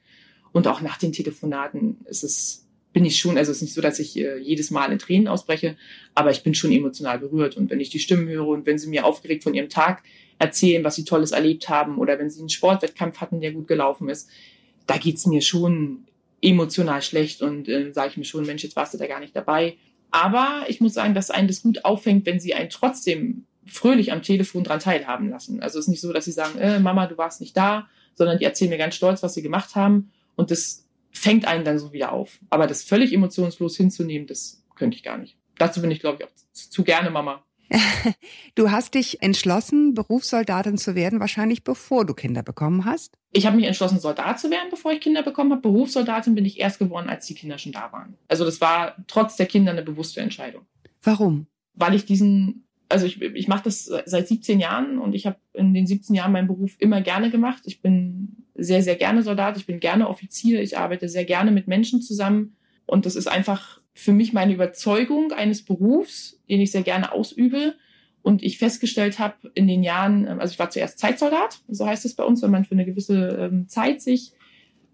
Und 0.53 0.67
auch 0.67 0.79
nach 0.79 0.97
den 0.97 1.11
Telefonaten 1.11 1.97
ist 2.05 2.23
es, 2.23 2.64
bin 2.95 3.03
ich 3.03 3.19
schon, 3.19 3.37
also 3.37 3.51
es 3.51 3.57
ist 3.57 3.63
nicht 3.63 3.73
so, 3.73 3.81
dass 3.81 3.99
ich 3.99 4.17
äh, 4.17 4.37
jedes 4.37 4.71
Mal 4.71 4.89
in 4.89 4.99
Tränen 4.99 5.27
ausbreche, 5.27 5.75
aber 6.13 6.31
ich 6.31 6.43
bin 6.43 6.55
schon 6.55 6.71
emotional 6.71 7.19
berührt. 7.19 7.57
Und 7.57 7.69
wenn 7.69 7.81
ich 7.81 7.89
die 7.89 7.99
Stimmen 7.99 8.29
höre 8.29 8.47
und 8.47 8.65
wenn 8.65 8.77
sie 8.77 8.87
mir 8.87 9.05
aufgeregt 9.05 9.43
von 9.43 9.53
ihrem 9.53 9.67
Tag 9.67 10.01
erzählen, 10.39 10.81
was 10.85 10.95
sie 10.95 11.03
Tolles 11.03 11.33
erlebt 11.33 11.67
haben 11.67 11.97
oder 11.97 12.17
wenn 12.17 12.29
sie 12.29 12.39
einen 12.39 12.47
Sportwettkampf 12.47 13.19
hatten, 13.19 13.41
der 13.41 13.51
gut 13.51 13.67
gelaufen 13.67 14.07
ist. 14.07 14.29
Da 14.87 14.97
geht's 14.97 15.25
mir 15.25 15.41
schon 15.41 16.05
emotional 16.41 17.01
schlecht 17.01 17.41
und 17.41 17.67
äh, 17.67 17.91
sage 17.91 18.11
ich 18.11 18.17
mir 18.17 18.23
schon, 18.23 18.45
Mensch, 18.45 18.63
jetzt 18.63 18.77
warst 18.77 18.93
du 18.93 18.97
da 18.97 19.07
gar 19.07 19.19
nicht 19.19 19.35
dabei. 19.35 19.75
Aber 20.11 20.63
ich 20.69 20.79
muss 20.79 20.93
sagen, 20.93 21.13
dass 21.13 21.31
einen 21.31 21.49
das 21.49 21.63
gut 21.63 21.83
auffängt, 21.83 22.25
wenn 22.25 22.39
sie 22.39 22.53
einen 22.53 22.69
trotzdem 22.69 23.43
fröhlich 23.65 24.13
am 24.13 24.21
Telefon 24.21 24.63
dran 24.63 24.79
teilhaben 24.79 25.29
lassen. 25.29 25.61
Also 25.61 25.79
es 25.79 25.85
ist 25.85 25.89
nicht 25.89 26.01
so, 26.01 26.13
dass 26.13 26.23
sie 26.23 26.31
sagen, 26.31 26.57
äh, 26.59 26.79
Mama, 26.79 27.07
du 27.07 27.17
warst 27.17 27.41
nicht 27.41 27.57
da, 27.57 27.89
sondern 28.13 28.39
die 28.39 28.45
erzählen 28.45 28.69
mir 28.69 28.77
ganz 28.77 28.95
stolz, 28.95 29.21
was 29.21 29.33
sie 29.33 29.41
gemacht 29.41 29.75
haben. 29.75 30.13
Und 30.37 30.49
das 30.49 30.84
fängt 31.17 31.45
einen 31.45 31.65
dann 31.65 31.79
so 31.79 31.93
wieder 31.93 32.11
auf. 32.11 32.39
Aber 32.49 32.67
das 32.67 32.83
völlig 32.83 33.13
emotionslos 33.13 33.77
hinzunehmen, 33.77 34.27
das 34.27 34.63
könnte 34.75 34.97
ich 34.97 35.03
gar 35.03 35.17
nicht. 35.17 35.37
Dazu 35.57 35.81
bin 35.81 35.91
ich, 35.91 35.99
glaube 35.99 36.19
ich, 36.19 36.25
auch 36.27 36.31
zu 36.51 36.83
gerne 36.83 37.09
Mama. 37.09 37.43
Du 38.55 38.71
hast 38.71 38.93
dich 38.93 39.21
entschlossen, 39.21 39.93
Berufssoldatin 39.93 40.77
zu 40.77 40.95
werden, 40.95 41.19
wahrscheinlich 41.19 41.63
bevor 41.63 42.05
du 42.05 42.13
Kinder 42.13 42.43
bekommen 42.43 42.85
hast? 42.85 43.17
Ich 43.31 43.45
habe 43.45 43.57
mich 43.57 43.65
entschlossen, 43.65 43.99
Soldat 43.99 44.39
zu 44.39 44.49
werden, 44.49 44.69
bevor 44.69 44.91
ich 44.91 45.01
Kinder 45.01 45.23
bekommen 45.23 45.51
habe. 45.51 45.61
Berufssoldatin 45.61 46.35
bin 46.35 46.45
ich 46.45 46.59
erst 46.59 46.79
geworden, 46.79 47.09
als 47.09 47.25
die 47.25 47.35
Kinder 47.35 47.57
schon 47.57 47.71
da 47.71 47.91
waren. 47.91 48.15
Also 48.27 48.45
das 48.45 48.61
war 48.61 48.95
trotz 49.07 49.35
der 49.35 49.47
Kinder 49.47 49.71
eine 49.71 49.81
bewusste 49.81 50.21
Entscheidung. 50.21 50.65
Warum? 51.01 51.47
Weil 51.73 51.95
ich 51.95 52.05
diesen, 52.05 52.64
also 52.89 53.05
ich, 53.05 53.21
ich 53.21 53.47
mache 53.47 53.63
das 53.63 53.85
seit 54.05 54.27
17 54.27 54.59
Jahren 54.59 54.99
und 54.99 55.13
ich 55.13 55.25
habe 55.25 55.37
in 55.53 55.73
den 55.73 55.87
17 55.87 56.15
Jahren 56.15 56.31
meinen 56.31 56.47
Beruf 56.47 56.75
immer 56.79 57.01
gerne 57.01 57.31
gemacht. 57.31 57.63
Ich 57.65 57.81
bin 57.81 58.45
sehr, 58.53 58.83
sehr 58.83 58.95
gerne 58.95 59.23
Soldat, 59.23 59.57
ich 59.57 59.65
bin 59.65 59.79
gerne 59.79 60.07
Offizier, 60.07 60.61
ich 60.61 60.77
arbeite 60.77 61.09
sehr 61.09 61.25
gerne 61.25 61.51
mit 61.51 61.67
Menschen 61.67 62.01
zusammen 62.01 62.55
und 62.85 63.05
das 63.05 63.15
ist 63.15 63.27
einfach 63.27 63.81
für 63.93 64.11
mich 64.11 64.33
meine 64.33 64.53
Überzeugung 64.53 65.31
eines 65.31 65.63
Berufs, 65.63 66.39
den 66.49 66.61
ich 66.61 66.71
sehr 66.71 66.83
gerne 66.83 67.11
ausübe. 67.11 67.75
Und 68.21 68.41
ich 68.41 68.57
festgestellt 68.57 69.19
habe 69.19 69.51
in 69.53 69.67
den 69.67 69.83
Jahren, 69.83 70.27
ähm, 70.27 70.39
also 70.39 70.51
ich 70.51 70.59
war 70.59 70.69
zuerst 70.69 70.99
Zeitsoldat, 70.99 71.59
so 71.67 71.85
heißt 71.85 72.05
es 72.05 72.15
bei 72.15 72.23
uns, 72.23 72.41
wenn 72.41 72.51
man 72.51 72.65
für 72.65 72.71
eine 72.71 72.85
gewisse 72.85 73.49
ähm, 73.51 73.67
Zeit 73.69 74.01
sich 74.01 74.33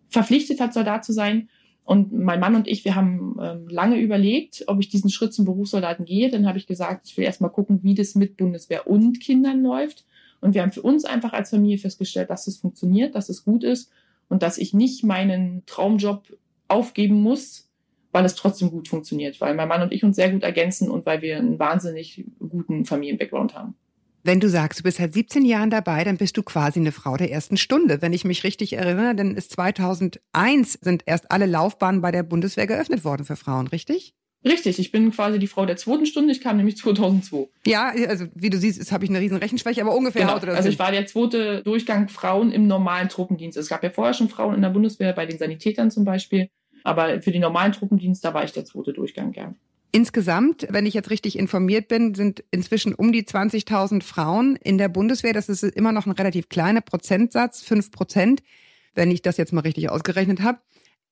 verpflichtet 0.09 0.59
hat, 0.59 0.73
Soldat 0.73 1.05
zu 1.05 1.13
sein. 1.13 1.49
Und 1.83 2.13
mein 2.13 2.39
Mann 2.39 2.55
und 2.55 2.67
ich, 2.67 2.85
wir 2.85 2.95
haben 2.95 3.37
ähm, 3.41 3.67
lange 3.67 3.99
überlegt, 3.99 4.63
ob 4.67 4.79
ich 4.79 4.89
diesen 4.89 5.09
Schritt 5.09 5.33
zum 5.33 5.45
Berufssoldaten 5.45 6.05
gehe. 6.05 6.29
Dann 6.29 6.47
habe 6.47 6.57
ich 6.57 6.67
gesagt, 6.67 7.07
ich 7.07 7.17
will 7.17 7.25
erst 7.25 7.41
mal 7.41 7.49
gucken, 7.49 7.79
wie 7.83 7.95
das 7.95 8.15
mit 8.15 8.37
Bundeswehr 8.37 8.87
und 8.87 9.19
Kindern 9.19 9.61
läuft. 9.61 10.05
Und 10.41 10.53
wir 10.53 10.61
haben 10.61 10.71
für 10.71 10.81
uns 10.81 11.05
einfach 11.05 11.33
als 11.33 11.49
Familie 11.49 11.77
festgestellt, 11.77 12.29
dass 12.29 12.47
es 12.47 12.57
funktioniert, 12.57 13.15
dass 13.15 13.29
es 13.29 13.43
gut 13.43 13.63
ist 13.63 13.91
und 14.29 14.43
dass 14.43 14.57
ich 14.57 14.73
nicht 14.73 15.03
meinen 15.03 15.63
Traumjob 15.65 16.37
aufgeben 16.67 17.21
muss, 17.21 17.69
weil 18.11 18.25
es 18.25 18.35
trotzdem 18.35 18.71
gut 18.71 18.87
funktioniert, 18.87 19.39
weil 19.41 19.53
mein 19.55 19.67
Mann 19.67 19.81
und 19.81 19.93
ich 19.93 20.03
uns 20.03 20.15
sehr 20.15 20.31
gut 20.31 20.43
ergänzen 20.43 20.89
und 20.89 21.05
weil 21.05 21.21
wir 21.21 21.37
einen 21.37 21.59
wahnsinnig 21.59 22.25
guten 22.39 22.85
Familienbackground 22.85 23.55
haben. 23.55 23.75
Wenn 24.23 24.39
du 24.39 24.49
sagst, 24.49 24.79
du 24.79 24.83
bist 24.83 24.97
seit 24.97 25.13
17 25.13 25.45
Jahren 25.45 25.69
dabei, 25.69 26.03
dann 26.03 26.17
bist 26.17 26.37
du 26.37 26.43
quasi 26.43 26.79
eine 26.79 26.91
Frau 26.91 27.17
der 27.17 27.31
ersten 27.31 27.57
Stunde. 27.57 28.01
Wenn 28.01 28.13
ich 28.13 28.23
mich 28.23 28.43
richtig 28.43 28.73
erinnere, 28.73 29.15
dann 29.15 29.35
ist 29.35 29.51
2001 29.51 30.79
sind 30.81 31.03
erst 31.05 31.31
alle 31.31 31.47
Laufbahnen 31.47 32.01
bei 32.01 32.11
der 32.11 32.23
Bundeswehr 32.23 32.67
geöffnet 32.67 33.03
worden 33.03 33.25
für 33.25 33.35
Frauen, 33.35 33.67
richtig? 33.67 34.13
Richtig, 34.43 34.79
ich 34.79 34.91
bin 34.91 35.11
quasi 35.11 35.37
die 35.37 35.47
Frau 35.47 35.65
der 35.67 35.77
zweiten 35.77 36.07
Stunde. 36.07 36.31
Ich 36.31 36.41
kam 36.41 36.57
nämlich 36.57 36.77
2002. 36.77 37.47
Ja, 37.65 37.93
also 38.07 38.25
wie 38.33 38.49
du 38.49 38.57
siehst, 38.57 38.91
habe 38.91 39.03
ich 39.05 39.09
eine 39.11 39.19
riesen 39.19 39.37
Rechenschwäche, 39.37 39.81
aber 39.81 39.95
ungefähr 39.95 40.25
genau. 40.25 40.53
Also 40.53 40.69
ich 40.69 40.79
war 40.79 40.91
der 40.91 41.05
zweite 41.05 41.61
Durchgang 41.61 42.09
Frauen 42.09 42.51
im 42.51 42.65
normalen 42.65 43.09
Truppendienst. 43.09 43.57
Es 43.57 43.69
gab 43.69 43.83
ja 43.83 43.91
vorher 43.91 44.15
schon 44.15 44.29
Frauen 44.29 44.55
in 44.55 44.63
der 44.63 44.69
Bundeswehr, 44.69 45.13
bei 45.13 45.27
den 45.27 45.37
Sanitätern 45.37 45.91
zum 45.91 46.05
Beispiel. 46.05 46.49
Aber 46.83 47.21
für 47.21 47.31
den 47.31 47.41
normalen 47.41 47.71
Truppendienst, 47.71 48.25
da 48.25 48.33
war 48.33 48.43
ich 48.43 48.51
der 48.51 48.65
zweite 48.65 48.93
Durchgang, 48.93 49.33
ja. 49.33 49.53
Insgesamt, 49.91 50.67
wenn 50.69 50.85
ich 50.85 50.93
jetzt 50.93 51.09
richtig 51.09 51.37
informiert 51.37 51.87
bin, 51.89 52.15
sind 52.15 52.43
inzwischen 52.51 52.93
um 52.95 53.11
die 53.11 53.23
20.000 53.23 54.03
Frauen 54.03 54.55
in 54.55 54.77
der 54.77 54.87
Bundeswehr. 54.87 55.33
Das 55.33 55.49
ist 55.49 55.63
immer 55.63 55.91
noch 55.91 56.05
ein 56.05 56.13
relativ 56.13 56.47
kleiner 56.47 56.81
Prozentsatz, 56.81 57.61
fünf 57.61 57.91
Prozent, 57.91 58.41
wenn 58.95 59.11
ich 59.11 59.21
das 59.21 59.37
jetzt 59.37 59.51
mal 59.51 59.61
richtig 59.61 59.89
ausgerechnet 59.89 60.41
habe. 60.41 60.59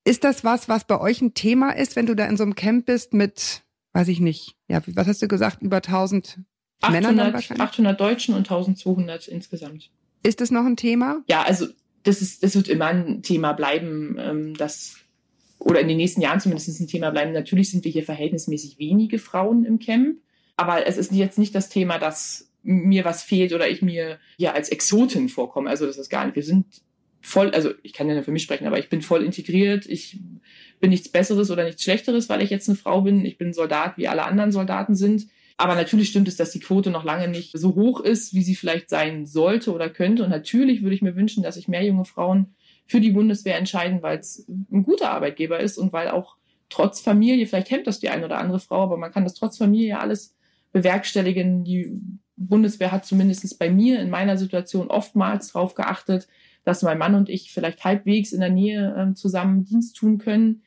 Ist 0.05 0.23
das 0.23 0.43
was, 0.45 0.69
was 0.69 0.85
bei 0.85 0.99
euch 0.99 1.21
ein 1.21 1.33
Thema 1.33 1.71
ist, 1.71 1.95
wenn 1.97 2.05
du 2.05 2.15
da 2.15 2.25
in 2.25 2.37
so 2.37 2.43
einem 2.43 2.55
Camp 2.55 2.85
bist 2.85 3.13
mit, 3.13 3.63
weiß 3.91 4.07
ich 4.07 4.21
nicht, 4.21 4.55
ja, 4.69 4.81
was 4.87 5.07
hast 5.07 5.21
du 5.21 5.27
gesagt, 5.27 5.61
über 5.61 5.77
1000 5.77 6.39
800, 6.81 7.11
Männern 7.11 7.33
wahrscheinlich? 7.33 7.61
800 7.61 7.99
Deutschen 7.99 8.33
und 8.33 8.49
1200 8.49 9.27
insgesamt. 9.27 9.91
Ist 10.23 10.39
das 10.41 10.51
noch 10.51 10.65
ein 10.65 10.77
Thema? 10.77 11.21
Ja, 11.27 11.43
also 11.43 11.67
das 12.03 12.21
ist, 12.21 12.43
das 12.43 12.55
wird 12.55 12.69
immer 12.69 12.87
ein 12.87 13.21
Thema 13.23 13.53
bleiben, 13.53 14.15
ähm, 14.19 14.53
dass 14.53 14.97
oder 15.59 15.81
in 15.81 15.87
den 15.87 15.97
nächsten 15.97 16.21
Jahren 16.21 16.39
zumindest 16.39 16.79
ein 16.79 16.87
Thema 16.87 17.11
bleiben. 17.11 17.33
Natürlich 17.33 17.69
sind 17.69 17.83
wir 17.83 17.91
hier 17.91 18.03
verhältnismäßig 18.03 18.79
wenige 18.79 19.19
Frauen 19.19 19.65
im 19.65 19.79
Camp, 19.79 20.17
aber 20.55 20.87
es 20.87 20.97
ist 20.97 21.11
jetzt 21.11 21.37
nicht 21.37 21.53
das 21.53 21.69
Thema, 21.69 21.99
dass 21.99 22.49
mir 22.63 23.05
was 23.05 23.23
fehlt 23.23 23.53
oder 23.53 23.69
ich 23.69 23.81
mir 23.81 24.19
hier 24.37 24.53
als 24.53 24.69
Exotin 24.69 25.29
vorkomme. 25.29 25.69
Also 25.69 25.85
das 25.85 25.97
ist 25.97 26.09
gar 26.09 26.25
nicht. 26.25 26.35
Wir 26.35 26.43
sind 26.43 26.65
voll, 27.21 27.51
also 27.51 27.71
ich 27.83 27.93
kann 27.93 28.07
ja 28.07 28.15
nur 28.15 28.23
für 28.23 28.31
mich 28.31 28.43
sprechen, 28.43 28.67
aber 28.67 28.79
ich 28.79 28.89
bin 28.89 29.01
voll 29.01 29.23
integriert. 29.23 29.85
Ich 29.85 30.19
bin 30.79 30.89
nichts 30.89 31.09
Besseres 31.09 31.51
oder 31.51 31.63
nichts 31.63 31.83
Schlechteres, 31.83 32.29
weil 32.29 32.41
ich 32.41 32.49
jetzt 32.49 32.69
eine 32.69 32.77
Frau 32.77 33.01
bin. 33.01 33.25
Ich 33.25 33.37
bin 33.37 33.53
Soldat, 33.53 33.97
wie 33.97 34.07
alle 34.07 34.23
anderen 34.25 34.51
Soldaten 34.51 34.95
sind. 34.95 35.27
Aber 35.57 35.75
natürlich 35.75 36.09
stimmt 36.09 36.29
es, 36.29 36.37
dass 36.37 36.51
die 36.51 36.61
Quote 36.61 36.89
noch 36.89 37.03
lange 37.03 37.27
nicht 37.27 37.57
so 37.57 37.75
hoch 37.75 37.99
ist, 37.99 38.33
wie 38.33 38.43
sie 38.43 38.55
vielleicht 38.55 38.89
sein 38.89 39.25
sollte 39.25 39.73
oder 39.73 39.89
könnte. 39.89 40.23
Und 40.23 40.29
natürlich 40.29 40.83
würde 40.83 40.95
ich 40.95 41.01
mir 41.01 41.17
wünschen, 41.17 41.43
dass 41.43 41.55
sich 41.55 41.67
mehr 41.67 41.83
junge 41.83 42.05
Frauen 42.05 42.55
für 42.89 42.99
die 42.99 43.11
Bundeswehr 43.11 43.57
entscheiden, 43.57 44.01
weil 44.01 44.17
es 44.17 44.45
ein 44.47 44.83
guter 44.83 45.11
Arbeitgeber 45.11 45.59
ist 45.59 45.77
und 45.77 45.93
weil 45.93 46.09
auch 46.09 46.37
trotz 46.69 46.99
Familie, 46.99 47.45
vielleicht 47.45 47.69
hemmt 47.69 47.85
das 47.85 47.99
die 47.99 48.09
eine 48.09 48.25
oder 48.25 48.39
andere 48.39 48.59
Frau, 48.59 48.81
aber 48.81 48.97
man 48.97 49.11
kann 49.11 49.23
das 49.23 49.35
trotz 49.35 49.57
Familie 49.57 49.99
alles 49.99 50.35
bewerkstelligen. 50.71 51.63
Die 51.63 51.99
Bundeswehr 52.35 52.91
hat 52.91 53.05
zumindest 53.05 53.59
bei 53.59 53.69
mir 53.69 53.99
in 53.99 54.09
meiner 54.09 54.37
Situation 54.37 54.87
oftmals 54.87 55.53
darauf 55.53 55.75
geachtet, 55.75 56.27
dass 56.63 56.81
mein 56.81 56.97
Mann 56.97 57.13
und 57.13 57.29
ich 57.29 57.51
vielleicht 57.51 57.83
halbwegs 57.83 58.31
in 58.33 58.39
der 58.39 58.49
Nähe 58.49 58.95
äh, 59.11 59.13
zusammen 59.13 59.65
Dienst 59.65 59.95
tun 59.95 60.17
können. 60.17 60.63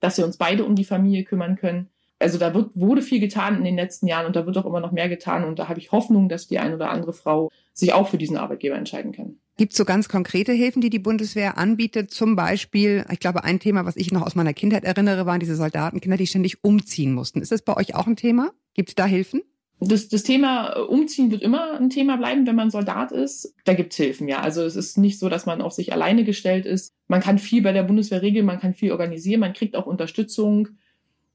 dass 0.00 0.16
wir 0.16 0.24
uns 0.24 0.38
beide 0.38 0.64
um 0.64 0.74
die 0.74 0.84
Familie 0.84 1.24
kümmern 1.24 1.56
können. 1.56 1.90
Also 2.18 2.38
da 2.38 2.54
wird, 2.54 2.70
wurde 2.74 3.02
viel 3.02 3.20
getan 3.20 3.56
in 3.56 3.64
den 3.64 3.76
letzten 3.76 4.06
Jahren 4.06 4.26
und 4.26 4.34
da 4.34 4.46
wird 4.46 4.56
auch 4.58 4.66
immer 4.66 4.80
noch 4.80 4.92
mehr 4.92 5.08
getan. 5.08 5.44
Und 5.44 5.58
da 5.58 5.68
habe 5.68 5.78
ich 5.78 5.92
Hoffnung, 5.92 6.28
dass 6.28 6.48
die 6.48 6.58
eine 6.58 6.74
oder 6.74 6.90
andere 6.90 7.12
Frau 7.12 7.50
sich 7.72 7.92
auch 7.92 8.08
für 8.08 8.18
diesen 8.18 8.36
Arbeitgeber 8.36 8.76
entscheiden 8.76 9.12
kann. 9.12 9.36
Gibt 9.60 9.74
es 9.74 9.76
so 9.76 9.84
ganz 9.84 10.08
konkrete 10.08 10.52
Hilfen, 10.52 10.80
die 10.80 10.88
die 10.88 10.98
Bundeswehr 10.98 11.58
anbietet? 11.58 12.10
Zum 12.10 12.34
Beispiel, 12.34 13.04
ich 13.12 13.20
glaube, 13.20 13.44
ein 13.44 13.60
Thema, 13.60 13.84
was 13.84 13.94
ich 13.94 14.10
noch 14.10 14.22
aus 14.22 14.34
meiner 14.34 14.54
Kindheit 14.54 14.84
erinnere, 14.84 15.26
waren 15.26 15.38
diese 15.38 15.54
Soldatenkinder, 15.54 16.16
die 16.16 16.26
ständig 16.26 16.64
umziehen 16.64 17.12
mussten. 17.12 17.42
Ist 17.42 17.52
das 17.52 17.60
bei 17.60 17.76
euch 17.76 17.94
auch 17.94 18.06
ein 18.06 18.16
Thema? 18.16 18.52
Gibt 18.72 18.88
es 18.88 18.94
da 18.94 19.04
Hilfen? 19.04 19.42
Das, 19.78 20.08
das 20.08 20.22
Thema 20.22 20.76
äh, 20.76 20.80
Umziehen 20.80 21.30
wird 21.30 21.42
immer 21.42 21.78
ein 21.78 21.90
Thema 21.90 22.16
bleiben, 22.16 22.46
wenn 22.46 22.56
man 22.56 22.70
Soldat 22.70 23.12
ist. 23.12 23.54
Da 23.66 23.74
gibt's 23.74 23.96
Hilfen, 23.96 24.28
ja. 24.28 24.40
Also 24.40 24.62
es 24.62 24.76
ist 24.76 24.96
nicht 24.96 25.18
so, 25.18 25.28
dass 25.28 25.44
man 25.44 25.60
auf 25.60 25.74
sich 25.74 25.92
alleine 25.92 26.24
gestellt 26.24 26.64
ist. 26.64 26.94
Man 27.06 27.20
kann 27.20 27.38
viel 27.38 27.60
bei 27.60 27.72
der 27.72 27.82
Bundeswehr 27.82 28.22
regeln, 28.22 28.46
man 28.46 28.60
kann 28.60 28.72
viel 28.72 28.92
organisieren, 28.92 29.40
man 29.40 29.52
kriegt 29.52 29.76
auch 29.76 29.84
Unterstützung. 29.84 30.68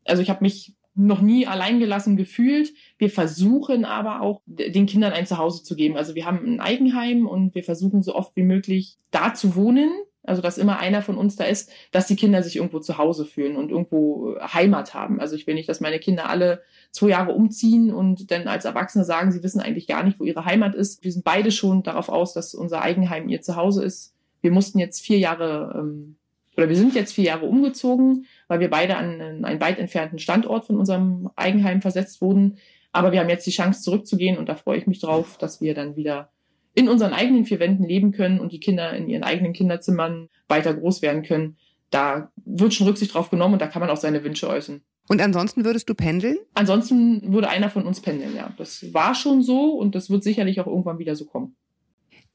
Also 0.04 0.24
ich 0.24 0.32
habe 0.32 0.44
mich 0.44 0.74
noch 0.96 1.22
nie 1.22 1.46
alleingelassen 1.46 2.16
gefühlt. 2.16 2.74
Wir 2.98 3.10
versuchen 3.10 3.86
aber 3.86 4.22
auch, 4.22 4.42
den 4.46 4.86
Kindern 4.86 5.14
ein 5.14 5.28
Zuhause 5.28 5.64
zu 5.64 5.76
geben. 5.76 5.98
Also 5.98 6.16
wir 6.16 6.26
haben 6.26 6.46
ein 6.46 6.60
Eigenheim 6.62 7.28
und 7.28 7.54
wir 7.54 7.64
versuchen 7.64 8.02
so 8.02 8.16
oft 8.16 8.36
wie 8.36 8.44
möglich 8.44 8.98
da 9.12 9.34
zu 9.34 9.56
wohnen, 9.56 9.90
also 10.24 10.42
dass 10.42 10.58
immer 10.58 10.80
einer 10.80 11.02
von 11.02 11.18
uns 11.18 11.36
da 11.36 11.44
ist, 11.44 11.70
dass 11.92 12.08
die 12.08 12.16
Kinder 12.16 12.42
sich 12.42 12.56
irgendwo 12.56 12.80
zu 12.80 12.98
Hause 12.98 13.26
fühlen 13.26 13.58
und 13.58 13.70
irgendwo 13.70 14.36
Heimat 14.42 14.94
haben. 14.94 15.20
Also 15.20 15.36
ich 15.36 15.46
will 15.46 15.54
nicht, 15.54 15.70
dass 15.70 15.82
meine 15.82 16.00
Kinder 16.00 16.30
alle 16.30 16.62
zwei 16.92 17.10
Jahre 17.10 17.34
umziehen 17.34 17.94
und 17.94 18.32
dann 18.32 18.48
als 18.48 18.66
Erwachsene 18.66 19.04
sagen, 19.04 19.32
sie 19.32 19.44
wissen 19.44 19.60
eigentlich 19.60 19.88
gar 19.88 20.04
nicht, 20.04 20.20
wo 20.20 20.24
ihre 20.24 20.46
Heimat 20.46 20.76
ist. 20.76 21.04
Wir 21.04 21.12
sind 21.12 21.26
beide 21.26 21.52
schon 21.52 21.84
darauf 21.84 22.10
aus, 22.10 22.34
dass 22.34 22.56
unser 22.56 22.82
Eigenheim 22.82 23.30
ihr 23.30 23.42
Zuhause 23.42 23.84
ist. 23.84 24.14
Wir 24.42 24.52
mussten 24.52 24.80
jetzt 24.80 25.02
vier 25.02 25.20
Jahre 25.20 25.76
ähm, 25.78 26.16
oder 26.58 26.70
wir 26.70 26.76
sind 26.76 26.96
jetzt 26.96 27.14
vier 27.14 27.26
Jahre 27.26 27.46
umgezogen, 27.46 28.26
weil 28.48 28.60
wir 28.60 28.70
beide 28.70 28.98
an 28.98 29.44
einen 29.44 29.62
weit 29.62 29.80
entfernten 29.80 30.20
Standort 30.20 30.66
von 30.66 30.78
unserem 30.78 31.30
Eigenheim 31.36 31.82
versetzt 31.82 32.22
wurden. 32.22 32.58
Aber 32.92 33.12
wir 33.12 33.20
haben 33.20 33.30
jetzt 33.30 33.46
die 33.46 33.52
Chance 33.52 33.82
zurückzugehen 33.82 34.38
und 34.38 34.48
da 34.48 34.56
freue 34.56 34.78
ich 34.78 34.88
mich 34.88 35.02
drauf, 35.02 35.38
dass 35.38 35.62
wir 35.62 35.74
dann 35.74 35.96
wieder 35.96 36.30
in 36.74 36.90
unseren 36.90 37.14
eigenen 37.14 37.46
vier 37.46 37.60
Wänden 37.60 37.86
leben 37.86 38.12
können 38.12 38.40
und 38.40 38.52
die 38.52 38.60
Kinder 38.60 38.94
in 38.94 39.08
ihren 39.08 39.24
eigenen 39.24 39.54
Kinderzimmern 39.54 40.30
weiter 40.48 40.74
groß 40.74 41.02
werden 41.02 41.24
können. 41.24 41.58
Da 41.90 42.32
wird 42.44 42.74
schon 42.74 42.88
Rücksicht 42.88 43.14
drauf 43.14 43.30
genommen 43.30 43.54
und 43.54 43.62
da 43.62 43.68
kann 43.68 43.80
man 43.80 43.90
auch 43.90 43.98
seine 43.98 44.24
Wünsche 44.24 44.50
äußern. 44.50 44.82
Und 45.08 45.22
ansonsten 45.22 45.66
würdest 45.66 45.88
du 45.88 45.94
pendeln? 45.94 46.38
Ansonsten 46.54 47.32
würde 47.32 47.50
einer 47.50 47.70
von 47.70 47.86
uns 47.86 48.02
pendeln, 48.02 48.36
ja. 48.36 48.52
Das 48.58 48.94
war 48.94 49.14
schon 49.16 49.44
so 49.44 49.74
und 49.74 49.96
das 49.96 50.10
wird 50.10 50.24
sicherlich 50.24 50.60
auch 50.60 50.68
irgendwann 50.68 51.00
wieder 51.00 51.16
so 51.16 51.26
kommen. 51.26 51.56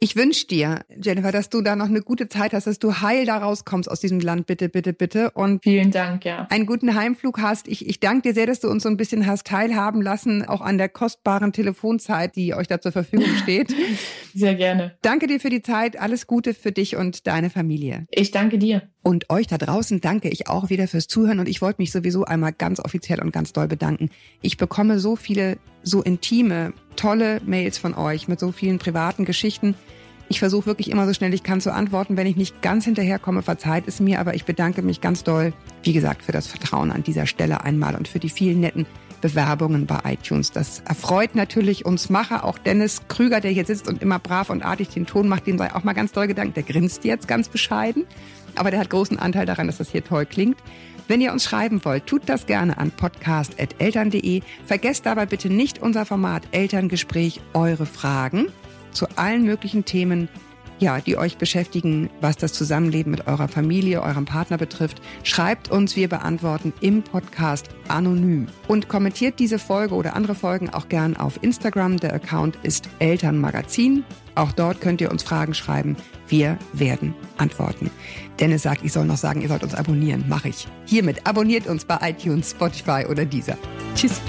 Ich 0.02 0.16
wünsche 0.16 0.46
dir, 0.46 0.80
Jennifer, 0.98 1.30
dass 1.30 1.50
du 1.50 1.60
da 1.60 1.76
noch 1.76 1.88
eine 1.88 2.00
gute 2.00 2.26
Zeit 2.26 2.54
hast, 2.54 2.66
dass 2.66 2.78
du 2.78 3.02
heil 3.02 3.26
da 3.26 3.36
rauskommst 3.36 3.90
aus 3.90 4.00
diesem 4.00 4.18
Land, 4.18 4.46
bitte, 4.46 4.70
bitte, 4.70 4.94
bitte. 4.94 5.30
Und 5.32 5.62
vielen 5.62 5.90
Dank, 5.90 6.24
ja. 6.24 6.46
Einen 6.48 6.64
guten 6.64 6.94
Heimflug 6.94 7.38
hast. 7.42 7.68
Ich, 7.68 7.86
ich 7.86 8.00
danke 8.00 8.28
dir 8.28 8.34
sehr, 8.34 8.46
dass 8.46 8.60
du 8.60 8.70
uns 8.70 8.84
so 8.84 8.88
ein 8.88 8.96
bisschen 8.96 9.26
hast 9.26 9.46
teilhaben 9.46 10.00
lassen, 10.00 10.42
auch 10.42 10.62
an 10.62 10.78
der 10.78 10.88
kostbaren 10.88 11.52
Telefonzeit, 11.52 12.34
die 12.34 12.54
euch 12.54 12.66
da 12.66 12.80
zur 12.80 12.92
Verfügung 12.92 13.28
steht. 13.42 13.74
sehr 14.34 14.54
gerne. 14.54 14.96
Danke 15.02 15.26
dir 15.26 15.38
für 15.38 15.50
die 15.50 15.60
Zeit. 15.60 16.00
Alles 16.00 16.26
Gute 16.26 16.54
für 16.54 16.72
dich 16.72 16.96
und 16.96 17.26
deine 17.26 17.50
Familie. 17.50 18.06
Ich 18.10 18.30
danke 18.30 18.56
dir. 18.56 18.88
Und 19.02 19.30
euch 19.30 19.46
da 19.46 19.56
draußen 19.56 20.00
danke 20.00 20.28
ich 20.28 20.48
auch 20.48 20.68
wieder 20.68 20.86
fürs 20.86 21.06
Zuhören 21.06 21.38
und 21.38 21.48
ich 21.48 21.62
wollte 21.62 21.80
mich 21.80 21.90
sowieso 21.90 22.24
einmal 22.24 22.52
ganz 22.52 22.80
offiziell 22.80 23.20
und 23.22 23.32
ganz 23.32 23.52
doll 23.52 23.66
bedanken. 23.66 24.10
Ich 24.42 24.58
bekomme 24.58 24.98
so 24.98 25.16
viele, 25.16 25.56
so 25.82 26.02
intime, 26.02 26.74
tolle 26.96 27.40
Mails 27.46 27.78
von 27.78 27.94
euch 27.94 28.28
mit 28.28 28.38
so 28.38 28.52
vielen 28.52 28.78
privaten 28.78 29.24
Geschichten. 29.24 29.74
Ich 30.28 30.38
versuche 30.38 30.66
wirklich 30.66 30.90
immer 30.90 31.06
so 31.06 31.14
schnell 31.14 31.34
ich 31.34 31.42
kann 31.42 31.60
zu 31.60 31.72
antworten. 31.72 32.16
Wenn 32.16 32.26
ich 32.26 32.36
nicht 32.36 32.62
ganz 32.62 32.84
hinterherkomme, 32.84 33.42
verzeiht 33.42 33.88
es 33.88 34.00
mir, 34.00 34.20
aber 34.20 34.34
ich 34.34 34.44
bedanke 34.44 34.82
mich 34.82 35.00
ganz 35.00 35.24
doll, 35.24 35.54
wie 35.82 35.92
gesagt, 35.92 36.22
für 36.22 36.32
das 36.32 36.46
Vertrauen 36.46 36.92
an 36.92 37.02
dieser 37.02 37.26
Stelle 37.26 37.64
einmal 37.64 37.96
und 37.96 38.06
für 38.06 38.20
die 38.20 38.28
vielen 38.28 38.60
netten 38.60 38.86
Bewerbungen 39.20 39.86
bei 39.86 39.98
iTunes. 40.04 40.52
Das 40.52 40.82
erfreut 40.86 41.34
natürlich 41.34 41.84
uns 41.84 42.10
Macher, 42.10 42.44
auch 42.44 42.58
Dennis 42.58 43.02
Krüger, 43.08 43.40
der 43.40 43.50
hier 43.50 43.64
sitzt 43.64 43.88
und 43.88 44.02
immer 44.02 44.18
brav 44.18 44.50
und 44.50 44.64
artig 44.64 44.88
den 44.88 45.06
Ton 45.06 45.28
macht, 45.28 45.46
dem 45.46 45.58
sei 45.58 45.74
auch 45.74 45.84
mal 45.84 45.92
ganz 45.92 46.12
doll 46.12 46.26
gedankt. 46.26 46.56
Der 46.56 46.62
grinst 46.62 47.04
jetzt 47.04 47.28
ganz 47.28 47.48
bescheiden, 47.48 48.06
aber 48.56 48.70
der 48.70 48.80
hat 48.80 48.90
großen 48.90 49.18
Anteil 49.18 49.46
daran, 49.46 49.66
dass 49.66 49.78
das 49.78 49.90
hier 49.90 50.04
toll 50.04 50.26
klingt. 50.26 50.58
Wenn 51.08 51.20
ihr 51.20 51.32
uns 51.32 51.44
schreiben 51.44 51.84
wollt, 51.84 52.06
tut 52.06 52.22
das 52.26 52.46
gerne 52.46 52.78
an 52.78 52.92
podcast.eltern.de. 52.92 54.42
Vergesst 54.64 55.06
dabei 55.06 55.26
bitte 55.26 55.50
nicht 55.50 55.82
unser 55.82 56.06
Format 56.06 56.44
Elterngespräch, 56.52 57.40
eure 57.52 57.86
Fragen 57.86 58.46
zu 58.92 59.06
allen 59.16 59.44
möglichen 59.44 59.84
Themen, 59.84 60.28
ja, 60.80 61.00
die 61.00 61.16
euch 61.16 61.36
beschäftigen, 61.36 62.10
was 62.20 62.36
das 62.36 62.52
Zusammenleben 62.52 63.10
mit 63.10 63.26
eurer 63.26 63.48
Familie, 63.48 64.02
eurem 64.02 64.24
Partner 64.24 64.58
betrifft. 64.58 65.00
Schreibt 65.22 65.70
uns, 65.70 65.94
wir 65.94 66.08
beantworten 66.08 66.72
im 66.80 67.02
Podcast 67.02 67.68
anonym. 67.88 68.48
Und 68.66 68.88
kommentiert 68.88 69.38
diese 69.38 69.58
Folge 69.58 69.94
oder 69.94 70.16
andere 70.16 70.34
Folgen 70.34 70.70
auch 70.70 70.88
gern 70.88 71.16
auf 71.16 71.42
Instagram. 71.42 71.98
Der 71.98 72.14
Account 72.14 72.58
ist 72.62 72.88
Elternmagazin. 72.98 74.04
Auch 74.34 74.52
dort 74.52 74.80
könnt 74.80 75.00
ihr 75.00 75.10
uns 75.10 75.22
Fragen 75.22 75.54
schreiben. 75.54 75.96
Wir 76.28 76.58
werden 76.72 77.14
antworten. 77.36 77.90
Dennis 78.38 78.62
sagt, 78.62 78.84
ich 78.84 78.92
soll 78.92 79.04
noch 79.04 79.16
sagen, 79.16 79.42
ihr 79.42 79.48
sollt 79.48 79.62
uns 79.62 79.74
abonnieren. 79.74 80.24
Mache 80.28 80.48
ich. 80.48 80.66
Hiermit 80.86 81.26
abonniert 81.26 81.66
uns 81.66 81.84
bei 81.84 81.98
iTunes, 82.10 82.52
Spotify 82.52 83.04
oder 83.08 83.24
dieser. 83.24 83.58
Tschüss. 83.94 84.20